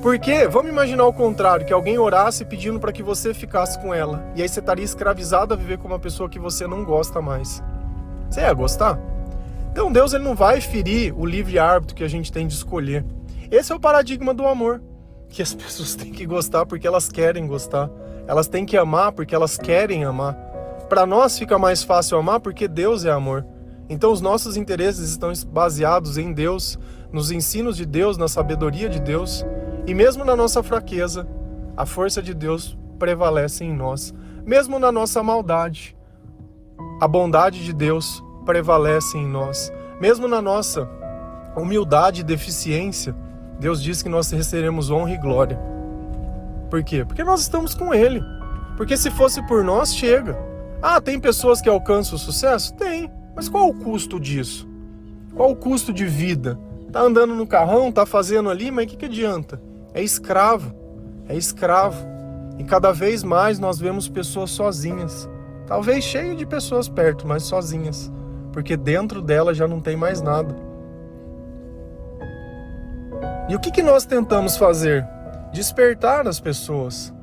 Porque, 0.06 0.48
vamos 0.48 0.70
imaginar 0.70 1.08
o 1.08 1.12
contrário, 1.12 1.66
que 1.66 1.74
alguém 1.74 1.98
orasse 1.98 2.46
pedindo 2.46 2.80
para 2.80 2.92
que 2.92 3.02
você 3.02 3.34
ficasse 3.34 3.80
com 3.80 3.92
ela. 3.92 4.24
E 4.36 4.42
aí 4.44 4.48
você 4.48 4.60
estaria 4.60 4.86
escravizado 4.86 5.52
a 5.52 5.58
viver 5.58 5.80
com 5.80 5.88
uma 5.88 5.98
pessoa 5.98 6.30
que 6.30 6.38
você 6.38 6.68
não 6.68 6.86
gosta 6.86 7.24
mais. 7.24 7.64
Você 8.30 8.42
ia 8.42 8.54
gostar? 8.54 9.00
Então 9.72 9.92
Deus 9.92 10.14
ele 10.14 10.24
não 10.24 10.36
vai 10.36 10.62
ferir 10.62 11.12
o 11.20 11.26
livre-árbitro 11.26 11.96
que 11.96 12.04
a 12.04 12.08
gente 12.08 12.32
tem 12.32 12.46
de 12.46 12.54
escolher. 12.54 13.04
Esse 13.50 13.72
é 13.72 13.76
o 13.76 13.80
paradigma 13.80 14.32
do 14.32 14.46
amor. 14.46 14.80
Que 15.28 15.42
as 15.42 15.56
pessoas 15.58 15.96
têm 15.96 16.12
que 16.12 16.28
gostar 16.28 16.68
porque 16.68 16.86
elas 16.86 17.10
querem 17.10 17.48
gostar. 17.48 17.90
Elas 18.28 18.48
têm 18.48 18.64
que 18.64 18.78
amar 18.78 19.12
porque 19.12 19.34
elas 19.34 19.58
querem 19.58 20.04
amar. 20.06 20.36
Para 20.88 21.08
nós 21.08 21.36
fica 21.40 21.58
mais 21.58 21.82
fácil 21.82 22.20
amar 22.20 22.40
porque 22.42 22.68
Deus 22.68 23.06
é 23.06 23.10
amor. 23.10 23.44
Então 23.90 24.12
os 24.12 24.22
nossos 24.22 24.56
interesses 24.56 25.10
estão 25.10 25.34
baseados 25.48 26.20
em 26.20 26.32
Deus, 26.32 26.78
nos 27.12 27.32
ensinos 27.32 27.76
de 27.76 27.88
Deus, 27.88 28.20
na 28.20 28.28
sabedoria 28.28 28.88
de 28.88 29.00
Deus. 29.00 29.44
E 29.88 29.94
mesmo 29.94 30.26
na 30.26 30.36
nossa 30.36 30.64
fraqueza, 30.64 31.28
a 31.78 31.86
força 31.86 32.22
de 32.22 32.34
Deus 32.34 32.78
prevalece 32.98 33.64
em 33.64 33.74
nós. 33.74 34.14
Mesmo 34.46 34.80
na 34.80 34.92
nossa 34.92 35.22
maldade, 35.22 35.96
a 37.00 37.08
bondade 37.08 37.64
de 37.64 37.74
Deus 37.74 38.24
prevalece 38.46 39.18
em 39.18 39.28
nós. 39.28 39.72
Mesmo 40.00 40.28
na 40.28 40.42
nossa 40.42 40.90
humildade 41.56 42.22
e 42.22 42.24
deficiência, 42.24 43.16
Deus 43.60 43.82
diz 43.82 44.02
que 44.02 44.10
nós 44.10 44.32
receberemos 44.32 44.90
honra 44.90 45.14
e 45.14 45.18
glória. 45.18 45.60
Por 46.70 46.84
quê? 46.84 47.06
Porque 47.06 47.24
nós 47.24 47.42
estamos 47.42 47.74
com 47.74 47.94
Ele. 47.94 48.22
Porque 48.76 48.98
se 48.98 49.12
fosse 49.12 49.42
por 49.48 49.64
nós, 49.64 49.96
chega. 49.96 50.38
Ah, 50.82 51.00
tem 51.00 51.20
pessoas 51.20 51.62
que 51.62 51.70
alcançam 51.70 52.16
o 52.16 52.20
sucesso? 52.20 52.74
Tem. 52.74 53.10
Mas 53.36 53.48
qual 53.48 53.70
o 53.70 53.74
custo 53.74 54.20
disso? 54.20 54.68
Qual 55.36 55.52
o 55.52 55.56
custo 55.56 55.94
de 55.94 56.06
vida? 56.06 56.60
Tá 56.92 57.02
andando 57.02 57.36
no 57.36 57.46
carrão, 57.46 57.92
tá 57.92 58.06
fazendo 58.06 58.50
ali, 58.50 58.72
mas 58.72 58.86
o 58.86 58.88
que, 58.90 58.98
que 58.98 59.06
adianta? 59.06 59.62
É 59.96 60.04
escravo, 60.04 60.76
é 61.30 61.36
escravo. 61.36 62.06
E 62.60 62.64
cada 62.66 62.92
vez 62.92 63.24
mais 63.24 63.58
nós 63.58 63.80
vemos 63.80 64.10
pessoas 64.10 64.52
sozinhas. 64.52 65.28
Talvez 65.66 66.04
cheio 66.04 66.36
de 66.36 66.46
pessoas 66.46 66.90
perto, 66.90 67.26
mas 67.26 67.44
sozinhas, 67.44 68.12
porque 68.52 68.76
dentro 68.76 69.22
dela 69.22 69.54
já 69.54 69.68
não 69.68 69.80
tem 69.80 69.96
mais 69.96 70.22
nada. 70.22 70.54
E 73.48 73.56
o 73.56 73.60
que, 73.60 73.72
que 73.72 73.82
nós 73.82 74.06
tentamos 74.06 74.58
fazer? 74.58 75.08
Despertar 75.54 76.28
as 76.28 76.40
pessoas. 76.40 77.14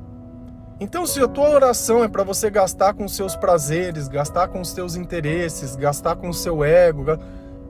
Então, 0.79 1.05
se 1.05 1.21
a 1.21 1.27
tua 1.27 1.49
oração 1.49 2.03
é 2.03 2.07
para 2.07 2.23
você 2.23 2.49
gastar 2.49 2.93
com 2.93 3.07
seus 3.07 3.35
prazeres, 3.35 4.07
gastar 4.07 4.47
com 4.47 4.59
os 4.59 4.73
teus 4.73 4.95
interesses, 4.95 5.75
gastar 5.75 6.15
com 6.15 6.29
o 6.29 6.33
seu 6.33 6.63
ego, 6.63 7.05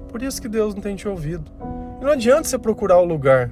por 0.08 0.22
isso 0.22 0.42
que 0.42 0.48
Deus 0.48 0.74
não 0.74 0.82
tem 0.82 0.96
te 0.96 1.08
ouvido. 1.08 1.52
E 2.00 2.06
não 2.06 2.12
adianta 2.12 2.46
você 2.46 2.58
procurar 2.58 3.00
o 3.00 3.06
lugar. 3.06 3.52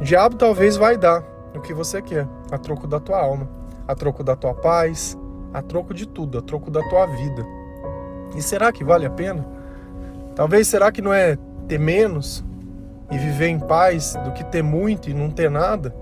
O 0.00 0.04
diabo 0.04 0.36
talvez 0.36 0.76
vai 0.76 0.96
dar 0.96 1.24
o 1.54 1.60
que 1.60 1.74
você 1.74 2.00
quer, 2.00 2.26
a 2.52 2.56
troco 2.56 2.86
da 2.86 3.00
tua 3.00 3.20
alma, 3.20 3.48
a 3.86 3.94
troco 3.96 4.22
da 4.22 4.36
tua 4.36 4.54
paz, 4.54 5.18
a 5.52 5.60
troco 5.60 5.92
de 5.92 6.06
tudo, 6.06 6.38
a 6.38 6.42
troco 6.42 6.70
da 6.70 6.82
tua 6.88 7.06
vida. 7.06 7.44
E 8.36 8.40
será 8.40 8.70
que 8.70 8.84
vale 8.84 9.06
a 9.06 9.10
pena? 9.10 9.44
Talvez 10.36 10.68
será 10.68 10.92
que 10.92 11.02
não 11.02 11.12
é 11.12 11.36
ter 11.66 11.80
menos 11.80 12.44
e 13.10 13.18
viver 13.18 13.48
em 13.48 13.58
paz 13.58 14.14
do 14.24 14.30
que 14.30 14.44
ter 14.44 14.62
muito 14.62 15.10
e 15.10 15.14
não 15.14 15.30
ter 15.30 15.50
nada? 15.50 15.92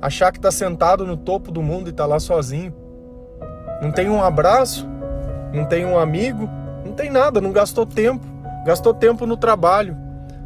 Achar 0.00 0.30
que 0.30 0.38
está 0.38 0.52
sentado 0.52 1.04
no 1.04 1.16
topo 1.16 1.50
do 1.50 1.60
mundo 1.60 1.88
e 1.88 1.90
está 1.90 2.06
lá 2.06 2.20
sozinho. 2.20 2.72
Não 3.82 3.90
tem 3.90 4.08
um 4.08 4.22
abraço, 4.22 4.88
não 5.52 5.64
tem 5.64 5.84
um 5.84 5.98
amigo, 5.98 6.48
não 6.84 6.92
tem 6.92 7.10
nada, 7.10 7.40
não 7.40 7.50
gastou 7.50 7.84
tempo. 7.84 8.24
Gastou 8.64 8.94
tempo 8.94 9.26
no 9.26 9.36
trabalho. 9.36 9.96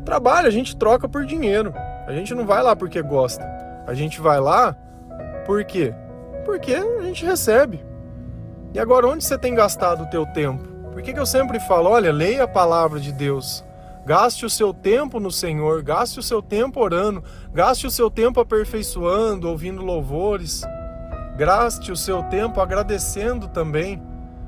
Trabalho 0.06 0.48
a 0.48 0.50
gente 0.50 0.74
troca 0.74 1.06
por 1.06 1.26
dinheiro. 1.26 1.74
A 2.06 2.12
gente 2.12 2.34
não 2.34 2.46
vai 2.46 2.62
lá 2.62 2.76
porque 2.76 3.00
gosta. 3.02 3.44
A 3.86 3.94
gente 3.94 4.20
vai 4.20 4.40
lá 4.40 4.76
por 5.46 5.64
quê? 5.64 5.94
Porque 6.44 6.74
a 6.74 7.02
gente 7.02 7.24
recebe. 7.24 7.84
E 8.72 8.78
agora 8.78 9.06
onde 9.06 9.24
você 9.24 9.38
tem 9.38 9.54
gastado 9.54 10.02
o 10.02 10.10
teu 10.10 10.26
tempo? 10.26 10.62
Por 10.92 11.02
que, 11.02 11.12
que 11.12 11.20
eu 11.20 11.26
sempre 11.26 11.60
falo, 11.60 11.90
olha, 11.90 12.12
leia 12.12 12.44
a 12.44 12.48
palavra 12.48 13.00
de 13.00 13.12
Deus. 13.12 13.64
Gaste 14.06 14.44
o 14.44 14.50
seu 14.50 14.74
tempo 14.74 15.18
no 15.18 15.30
Senhor, 15.30 15.82
gaste 15.82 16.18
o 16.18 16.22
seu 16.22 16.42
tempo 16.42 16.78
orando, 16.80 17.24
gaste 17.52 17.86
o 17.86 17.90
seu 17.90 18.10
tempo 18.10 18.38
aperfeiçoando, 18.38 19.48
ouvindo 19.48 19.82
louvores. 19.82 20.62
Gaste 21.36 21.90
o 21.90 21.96
seu 21.96 22.22
tempo 22.24 22.60
agradecendo 22.60 23.48
também. 23.48 24.00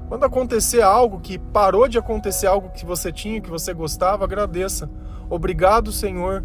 Quando 0.08 0.24
acontecer 0.24 0.82
algo 0.82 1.20
que 1.20 1.38
parou 1.38 1.88
de 1.88 1.98
acontecer 1.98 2.46
algo 2.46 2.70
que 2.70 2.86
você 2.86 3.10
tinha, 3.10 3.40
que 3.40 3.50
você 3.50 3.74
gostava, 3.74 4.24
agradeça. 4.24 4.88
Obrigado, 5.28 5.90
Senhor, 5.90 6.44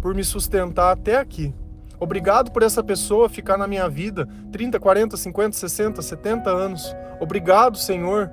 por 0.00 0.14
me 0.14 0.24
sustentar 0.24 0.92
até 0.92 1.16
aqui. 1.16 1.54
Obrigado 1.98 2.50
por 2.50 2.62
essa 2.62 2.82
pessoa 2.82 3.28
ficar 3.28 3.58
na 3.58 3.66
minha 3.66 3.88
vida 3.88 4.26
30, 4.50 4.80
40, 4.80 5.16
50, 5.16 5.56
60, 5.56 6.02
70 6.02 6.50
anos. 6.50 6.96
Obrigado, 7.20 7.76
Senhor, 7.76 8.30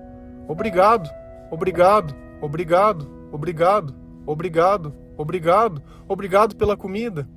Obrigado, 0.47 1.09
obrigado, 1.51 2.15
obrigado, 2.41 3.05
obrigado, 3.33 3.93
obrigado, 4.25 4.93
obrigado, 5.17 5.83
obrigado 6.07 6.55
pela 6.55 6.77
comida, 6.77 7.27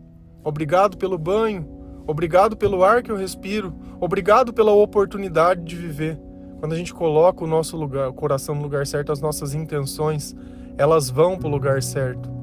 obrigado 0.45 0.97
pelo 0.97 1.19
banho, 1.19 1.69
obrigado 2.07 2.57
pelo 2.57 2.85
ar 2.85 3.03
que 3.03 3.11
eu 3.11 3.17
respiro, 3.17 3.75
obrigado 4.01 4.53
pela 4.53 4.71
oportunidade 4.71 5.65
de 5.65 5.75
viver. 5.75 6.21
Quando 6.61 6.73
a 6.73 6.77
gente 6.77 6.95
coloca 6.95 7.43
o 7.43 7.49
nosso 7.49 7.77
lugar, 7.77 8.09
o 8.09 8.15
coração 8.15 8.55
no 8.55 8.63
lugar 8.63 8.87
certo, 8.87 9.11
as 9.11 9.21
nossas 9.21 9.55
intenções, 9.55 10.37
elas 10.79 11.11
vão 11.11 11.37
para 11.37 11.49
o 11.49 11.51
lugar 11.51 11.83
certo. 11.83 12.40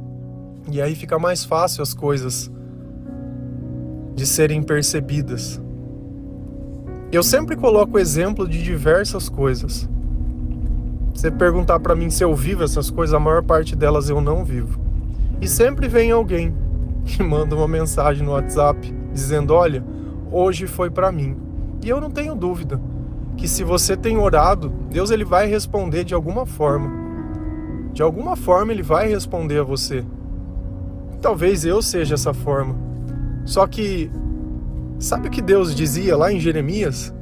E 0.70 0.82
aí 0.82 0.96
fica 0.96 1.18
mais 1.18 1.46
fácil 1.46 1.82
as 1.82 1.94
coisas 1.94 2.52
de 4.16 4.26
serem 4.26 4.62
percebidas. 4.62 5.62
Eu 7.12 7.24
sempre 7.24 7.56
coloco 7.56 7.98
exemplo 7.98 8.48
de 8.48 8.62
diversas 8.62 9.30
coisas. 9.30 9.88
Você 11.14 11.32
perguntar 11.32 11.80
para 11.80 11.96
mim 11.96 12.10
se 12.10 12.24
eu 12.24 12.36
vivo 12.36 12.64
essas 12.64 12.90
coisas, 12.90 13.14
a 13.14 13.20
maior 13.20 13.44
parte 13.44 13.76
delas 13.76 14.10
eu 14.10 14.20
não 14.20 14.44
vivo. 14.44 14.80
E 15.40 15.48
sempre 15.48 15.88
vem 15.88 16.12
alguém 16.12 16.54
que 17.06 17.22
manda 17.24 17.56
uma 17.56 17.68
mensagem 17.68 18.26
no 18.26 18.34
WhatsApp 18.34 18.94
dizendo: 19.14 19.54
"Olha, 19.54 19.84
hoje 20.32 20.68
foi 20.68 20.90
para 20.90 21.12
mim". 21.12 21.38
E 21.84 21.88
eu 21.88 22.02
não 22.02 22.12
tenho 22.12 22.36
dúvida 22.36 22.82
que 23.38 23.48
se 23.48 23.64
você 23.64 23.96
tem 23.96 24.18
orado, 24.18 24.70
Deus 24.90 25.12
ele 25.12 25.24
vai 25.24 25.48
responder 25.48 26.04
de 26.04 26.14
alguma 26.14 26.46
forma. 26.46 26.92
De 27.94 28.02
alguma 28.02 28.36
forma 28.36 28.72
ele 28.72 28.84
vai 28.84 29.08
responder 29.08 29.60
a 29.60 29.64
você. 29.64 30.04
Talvez 31.22 31.66
eu 31.66 31.82
seja 31.82 32.16
essa 32.16 32.34
forma. 32.34 32.76
Só 33.46 33.66
que 33.68 34.10
sabe 35.00 35.28
o 35.28 35.32
que 35.32 35.42
Deus 35.42 35.76
dizia 35.76 36.16
lá 36.16 36.32
em 36.32 36.40
Jeremias? 36.40 37.14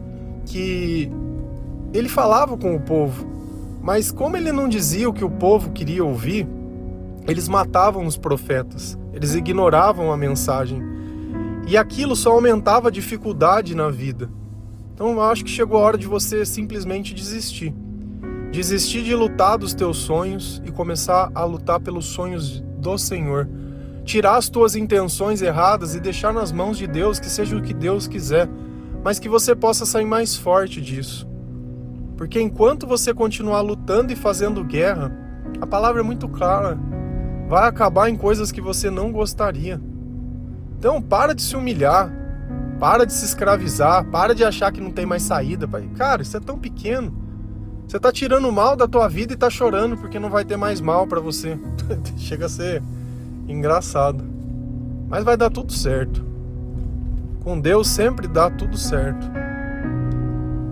Que 0.46 1.12
ele 1.94 2.10
falava 2.10 2.58
com 2.58 2.76
o 2.76 2.80
povo 2.80 3.36
mas 3.86 4.12
como 4.12 4.36
ele 4.36 4.52
não 4.52 4.68
dizia 4.68 5.08
o 5.08 5.14
que 5.14 5.24
o 5.24 5.30
povo 5.30 5.70
queria 5.70 6.04
ouvir, 6.04 6.48
eles 7.28 7.48
matavam 7.48 8.04
os 8.08 8.18
profetas, 8.18 8.98
eles 9.14 9.36
ignoravam 9.36 10.12
a 10.12 10.18
mensagem. 10.18 10.82
E 11.68 11.78
aquilo 11.78 12.16
só 12.16 12.32
aumentava 12.32 12.88
a 12.88 12.92
dificuldade 12.92 13.76
na 13.76 13.92
vida. 13.92 14.28
Então 14.92 15.12
eu 15.12 15.22
acho 15.22 15.46
que 15.46 15.52
chegou 15.52 15.78
a 15.78 15.82
hora 15.82 16.00
de 16.00 16.08
você 16.08 16.44
simplesmente 16.48 17.14
desistir. 17.14 17.76
Desistir 18.52 19.04
de 19.04 19.14
lutar 19.14 19.56
dos 19.56 19.76
teus 19.76 19.98
sonhos 19.98 20.64
e 20.66 20.72
começar 20.72 21.30
a 21.36 21.46
lutar 21.46 21.80
pelos 21.80 22.06
sonhos 22.06 22.62
do 22.80 22.98
Senhor. 22.98 23.48
Tirar 24.06 24.38
as 24.38 24.48
tuas 24.48 24.76
intenções 24.76 25.42
erradas 25.42 25.96
e 25.96 26.00
deixar 26.00 26.32
nas 26.32 26.52
mãos 26.52 26.78
de 26.78 26.86
Deus, 26.86 27.20
que 27.20 27.30
seja 27.30 27.58
o 27.58 27.62
que 27.62 27.74
Deus 27.74 28.08
quiser, 28.08 28.48
mas 29.04 29.18
que 29.18 29.28
você 29.28 29.56
possa 29.56 29.86
sair 29.86 30.06
mais 30.06 30.36
forte 30.36 30.80
disso. 30.80 31.28
Porque 32.16 32.40
enquanto 32.40 32.88
você 32.88 33.14
continuar 33.14 33.62
lutando 33.62 34.14
e 34.14 34.16
fazendo 34.16 34.64
guerra, 34.64 35.12
a 35.60 35.66
palavra 35.66 36.02
é 36.02 36.04
muito 36.04 36.30
clara. 36.30 36.78
Vai 37.50 37.68
acabar 37.68 38.10
em 38.10 38.16
coisas 38.16 38.52
que 38.52 38.62
você 38.62 38.90
não 38.90 39.12
gostaria. 39.12 39.82
Então, 40.78 41.02
para 41.02 41.34
de 41.34 41.42
se 41.42 41.56
humilhar. 41.56 42.14
Para 42.80 43.06
de 43.06 43.14
se 43.14 43.26
escravizar. 43.26 44.06
Para 44.06 44.36
de 44.36 44.44
achar 44.44 44.72
que 44.72 44.82
não 44.82 44.92
tem 44.92 45.06
mais 45.06 45.24
saída. 45.24 45.68
Cara, 45.96 46.22
isso 46.22 46.38
é 46.38 46.40
tão 46.40 46.58
pequeno. 46.58 47.26
Você 47.88 48.00
tá 48.00 48.12
tirando 48.12 48.52
mal 48.52 48.76
da 48.76 48.88
tua 48.88 49.08
vida 49.08 49.34
e 49.34 49.38
tá 49.38 49.50
chorando 49.50 49.98
porque 49.98 50.20
não 50.20 50.30
vai 50.30 50.46
ter 50.46 50.58
mais 50.58 50.80
mal 50.80 51.06
para 51.06 51.20
você. 51.20 51.60
Chega 52.18 52.46
a 52.46 52.50
ser 52.50 52.82
engraçado. 53.48 54.24
Mas 55.08 55.24
vai 55.24 55.38
dar 55.38 55.50
tudo 55.50 55.72
certo. 55.72 56.26
Com 57.44 57.60
Deus 57.60 57.88
sempre 57.88 58.28
dá 58.28 58.50
tudo 58.50 58.78
certo. 58.78 59.26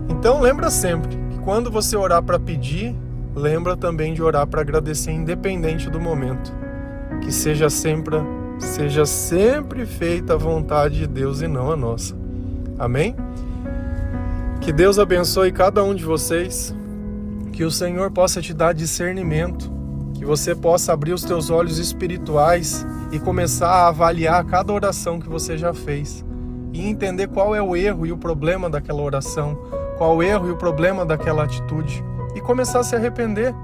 Então 0.08 0.40
lembra 0.40 0.70
sempre 0.70 1.16
quando 1.44 1.70
você 1.70 1.96
orar 1.96 2.22
para 2.22 2.38
pedir, 2.38 2.96
lembra 3.34 3.76
também 3.76 4.14
de 4.14 4.22
orar 4.22 4.46
para 4.46 4.62
agradecer 4.62 5.12
independente 5.12 5.90
do 5.90 6.00
momento. 6.00 6.52
Que 7.20 7.30
seja 7.30 7.68
sempre 7.68 8.16
seja 8.58 9.04
sempre 9.04 9.84
feita 9.84 10.34
a 10.34 10.36
vontade 10.36 11.00
de 11.00 11.06
Deus 11.06 11.42
e 11.42 11.48
não 11.48 11.70
a 11.70 11.76
nossa. 11.76 12.16
Amém? 12.78 13.14
Que 14.60 14.72
Deus 14.72 14.98
abençoe 14.98 15.52
cada 15.52 15.84
um 15.84 15.94
de 15.94 16.04
vocês. 16.04 16.74
Que 17.52 17.64
o 17.64 17.70
Senhor 17.70 18.10
possa 18.10 18.40
te 18.40 18.54
dar 18.54 18.72
discernimento, 18.72 19.70
que 20.14 20.24
você 20.24 20.54
possa 20.54 20.92
abrir 20.92 21.12
os 21.12 21.24
teus 21.24 21.50
olhos 21.50 21.78
espirituais 21.78 22.86
e 23.12 23.18
começar 23.18 23.68
a 23.68 23.88
avaliar 23.88 24.44
cada 24.44 24.72
oração 24.72 25.20
que 25.20 25.28
você 25.28 25.58
já 25.58 25.74
fez 25.74 26.24
e 26.72 26.86
entender 26.86 27.28
qual 27.28 27.54
é 27.54 27.62
o 27.62 27.76
erro 27.76 28.06
e 28.06 28.12
o 28.12 28.16
problema 28.16 28.70
daquela 28.70 29.02
oração 29.02 29.58
qual 29.96 30.16
o 30.16 30.22
erro 30.22 30.48
e 30.48 30.50
o 30.52 30.56
problema 30.56 31.04
daquela 31.04 31.44
atitude 31.44 32.04
e 32.34 32.40
começar 32.40 32.80
a 32.80 32.84
se 32.84 32.96
arrepender 32.96 33.54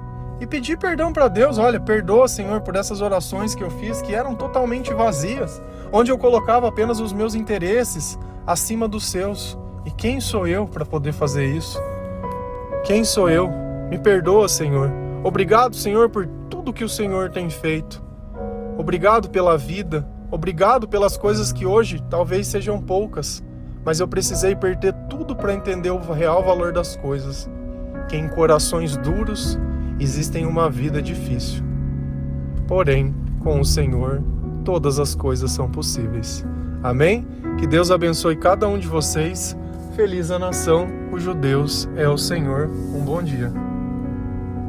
e 0.41 0.47
pedir 0.47 0.79
perdão 0.79 1.13
para 1.13 1.29
Deus. 1.29 1.59
Olha, 1.59 1.79
perdoa, 1.79 2.27
Senhor, 2.27 2.61
por 2.63 2.77
essas 2.77 3.01
orações 3.01 3.55
que 3.55 3.63
eu 3.63 3.71
fiz 3.71 4.01
que 4.01 4.15
eram 4.15 4.35
totalmente 4.35 4.93
vazias, 4.95 5.63
onde 5.93 6.11
eu 6.11 6.17
colocava 6.17 6.69
apenas 6.69 6.99
os 7.01 7.13
meus 7.13 7.35
interesses 7.35 8.19
acima 8.47 8.89
dos 8.89 9.07
seus. 9.07 9.59
E 9.85 9.91
quem 9.91 10.21
sou 10.21 10.47
eu 10.47 10.67
para 10.67 10.85
poder 10.85 11.13
fazer 11.13 11.45
isso? 11.45 11.79
Quem 12.85 13.05
sou 13.05 13.29
eu? 13.29 13.51
Me 13.91 13.99
perdoa, 13.99 14.49
Senhor. 14.49 15.10
Obrigado, 15.23 15.77
Senhor, 15.77 16.09
por 16.09 16.27
tudo 16.49 16.73
que 16.73 16.85
o 16.85 16.89
Senhor 16.89 17.31
tem 17.31 17.51
feito. 17.51 18.03
Obrigado 18.79 19.29
pela 19.29 19.57
vida. 19.59 20.07
Obrigado 20.31 20.89
pelas 20.89 21.17
coisas 21.17 21.53
que 21.53 21.67
hoje 21.67 22.03
talvez 22.09 22.47
sejam 22.47 22.81
poucas, 22.81 23.43
mas 23.85 24.01
eu 24.01 24.09
precisei 24.09 24.55
perder 24.57 24.95
tudo 25.09 25.37
para 25.37 25.53
entender 25.53 25.91
o 25.91 25.99
real 25.99 26.43
valor 26.43 26.73
das 26.73 26.97
coisas. 26.97 27.51
Que 28.09 28.17
em 28.17 28.29
corações 28.29 28.97
duros 28.97 29.59
existem 29.99 30.47
uma 30.47 30.71
vida 30.71 31.03
difícil. 31.03 31.63
Porém, 32.67 33.15
com 33.41 33.61
o 33.61 33.65
Senhor, 33.65 34.23
todas 34.65 34.99
as 34.99 35.15
coisas 35.15 35.51
são 35.51 35.69
possíveis. 35.69 36.45
Amém? 36.83 37.27
Que 37.59 37.67
Deus 37.67 37.91
abençoe 37.91 38.37
cada 38.37 38.67
um 38.67 38.79
de 38.79 38.89
vocês. 38.89 39.57
Feliz 39.95 40.31
a 40.31 40.39
nação 40.39 40.89
cujo 41.11 41.35
Deus 41.35 41.89
é 41.97 42.09
o 42.09 42.17
Senhor. 42.17 42.71
Um 42.95 43.05
bom 43.05 43.23
dia. 43.23 43.53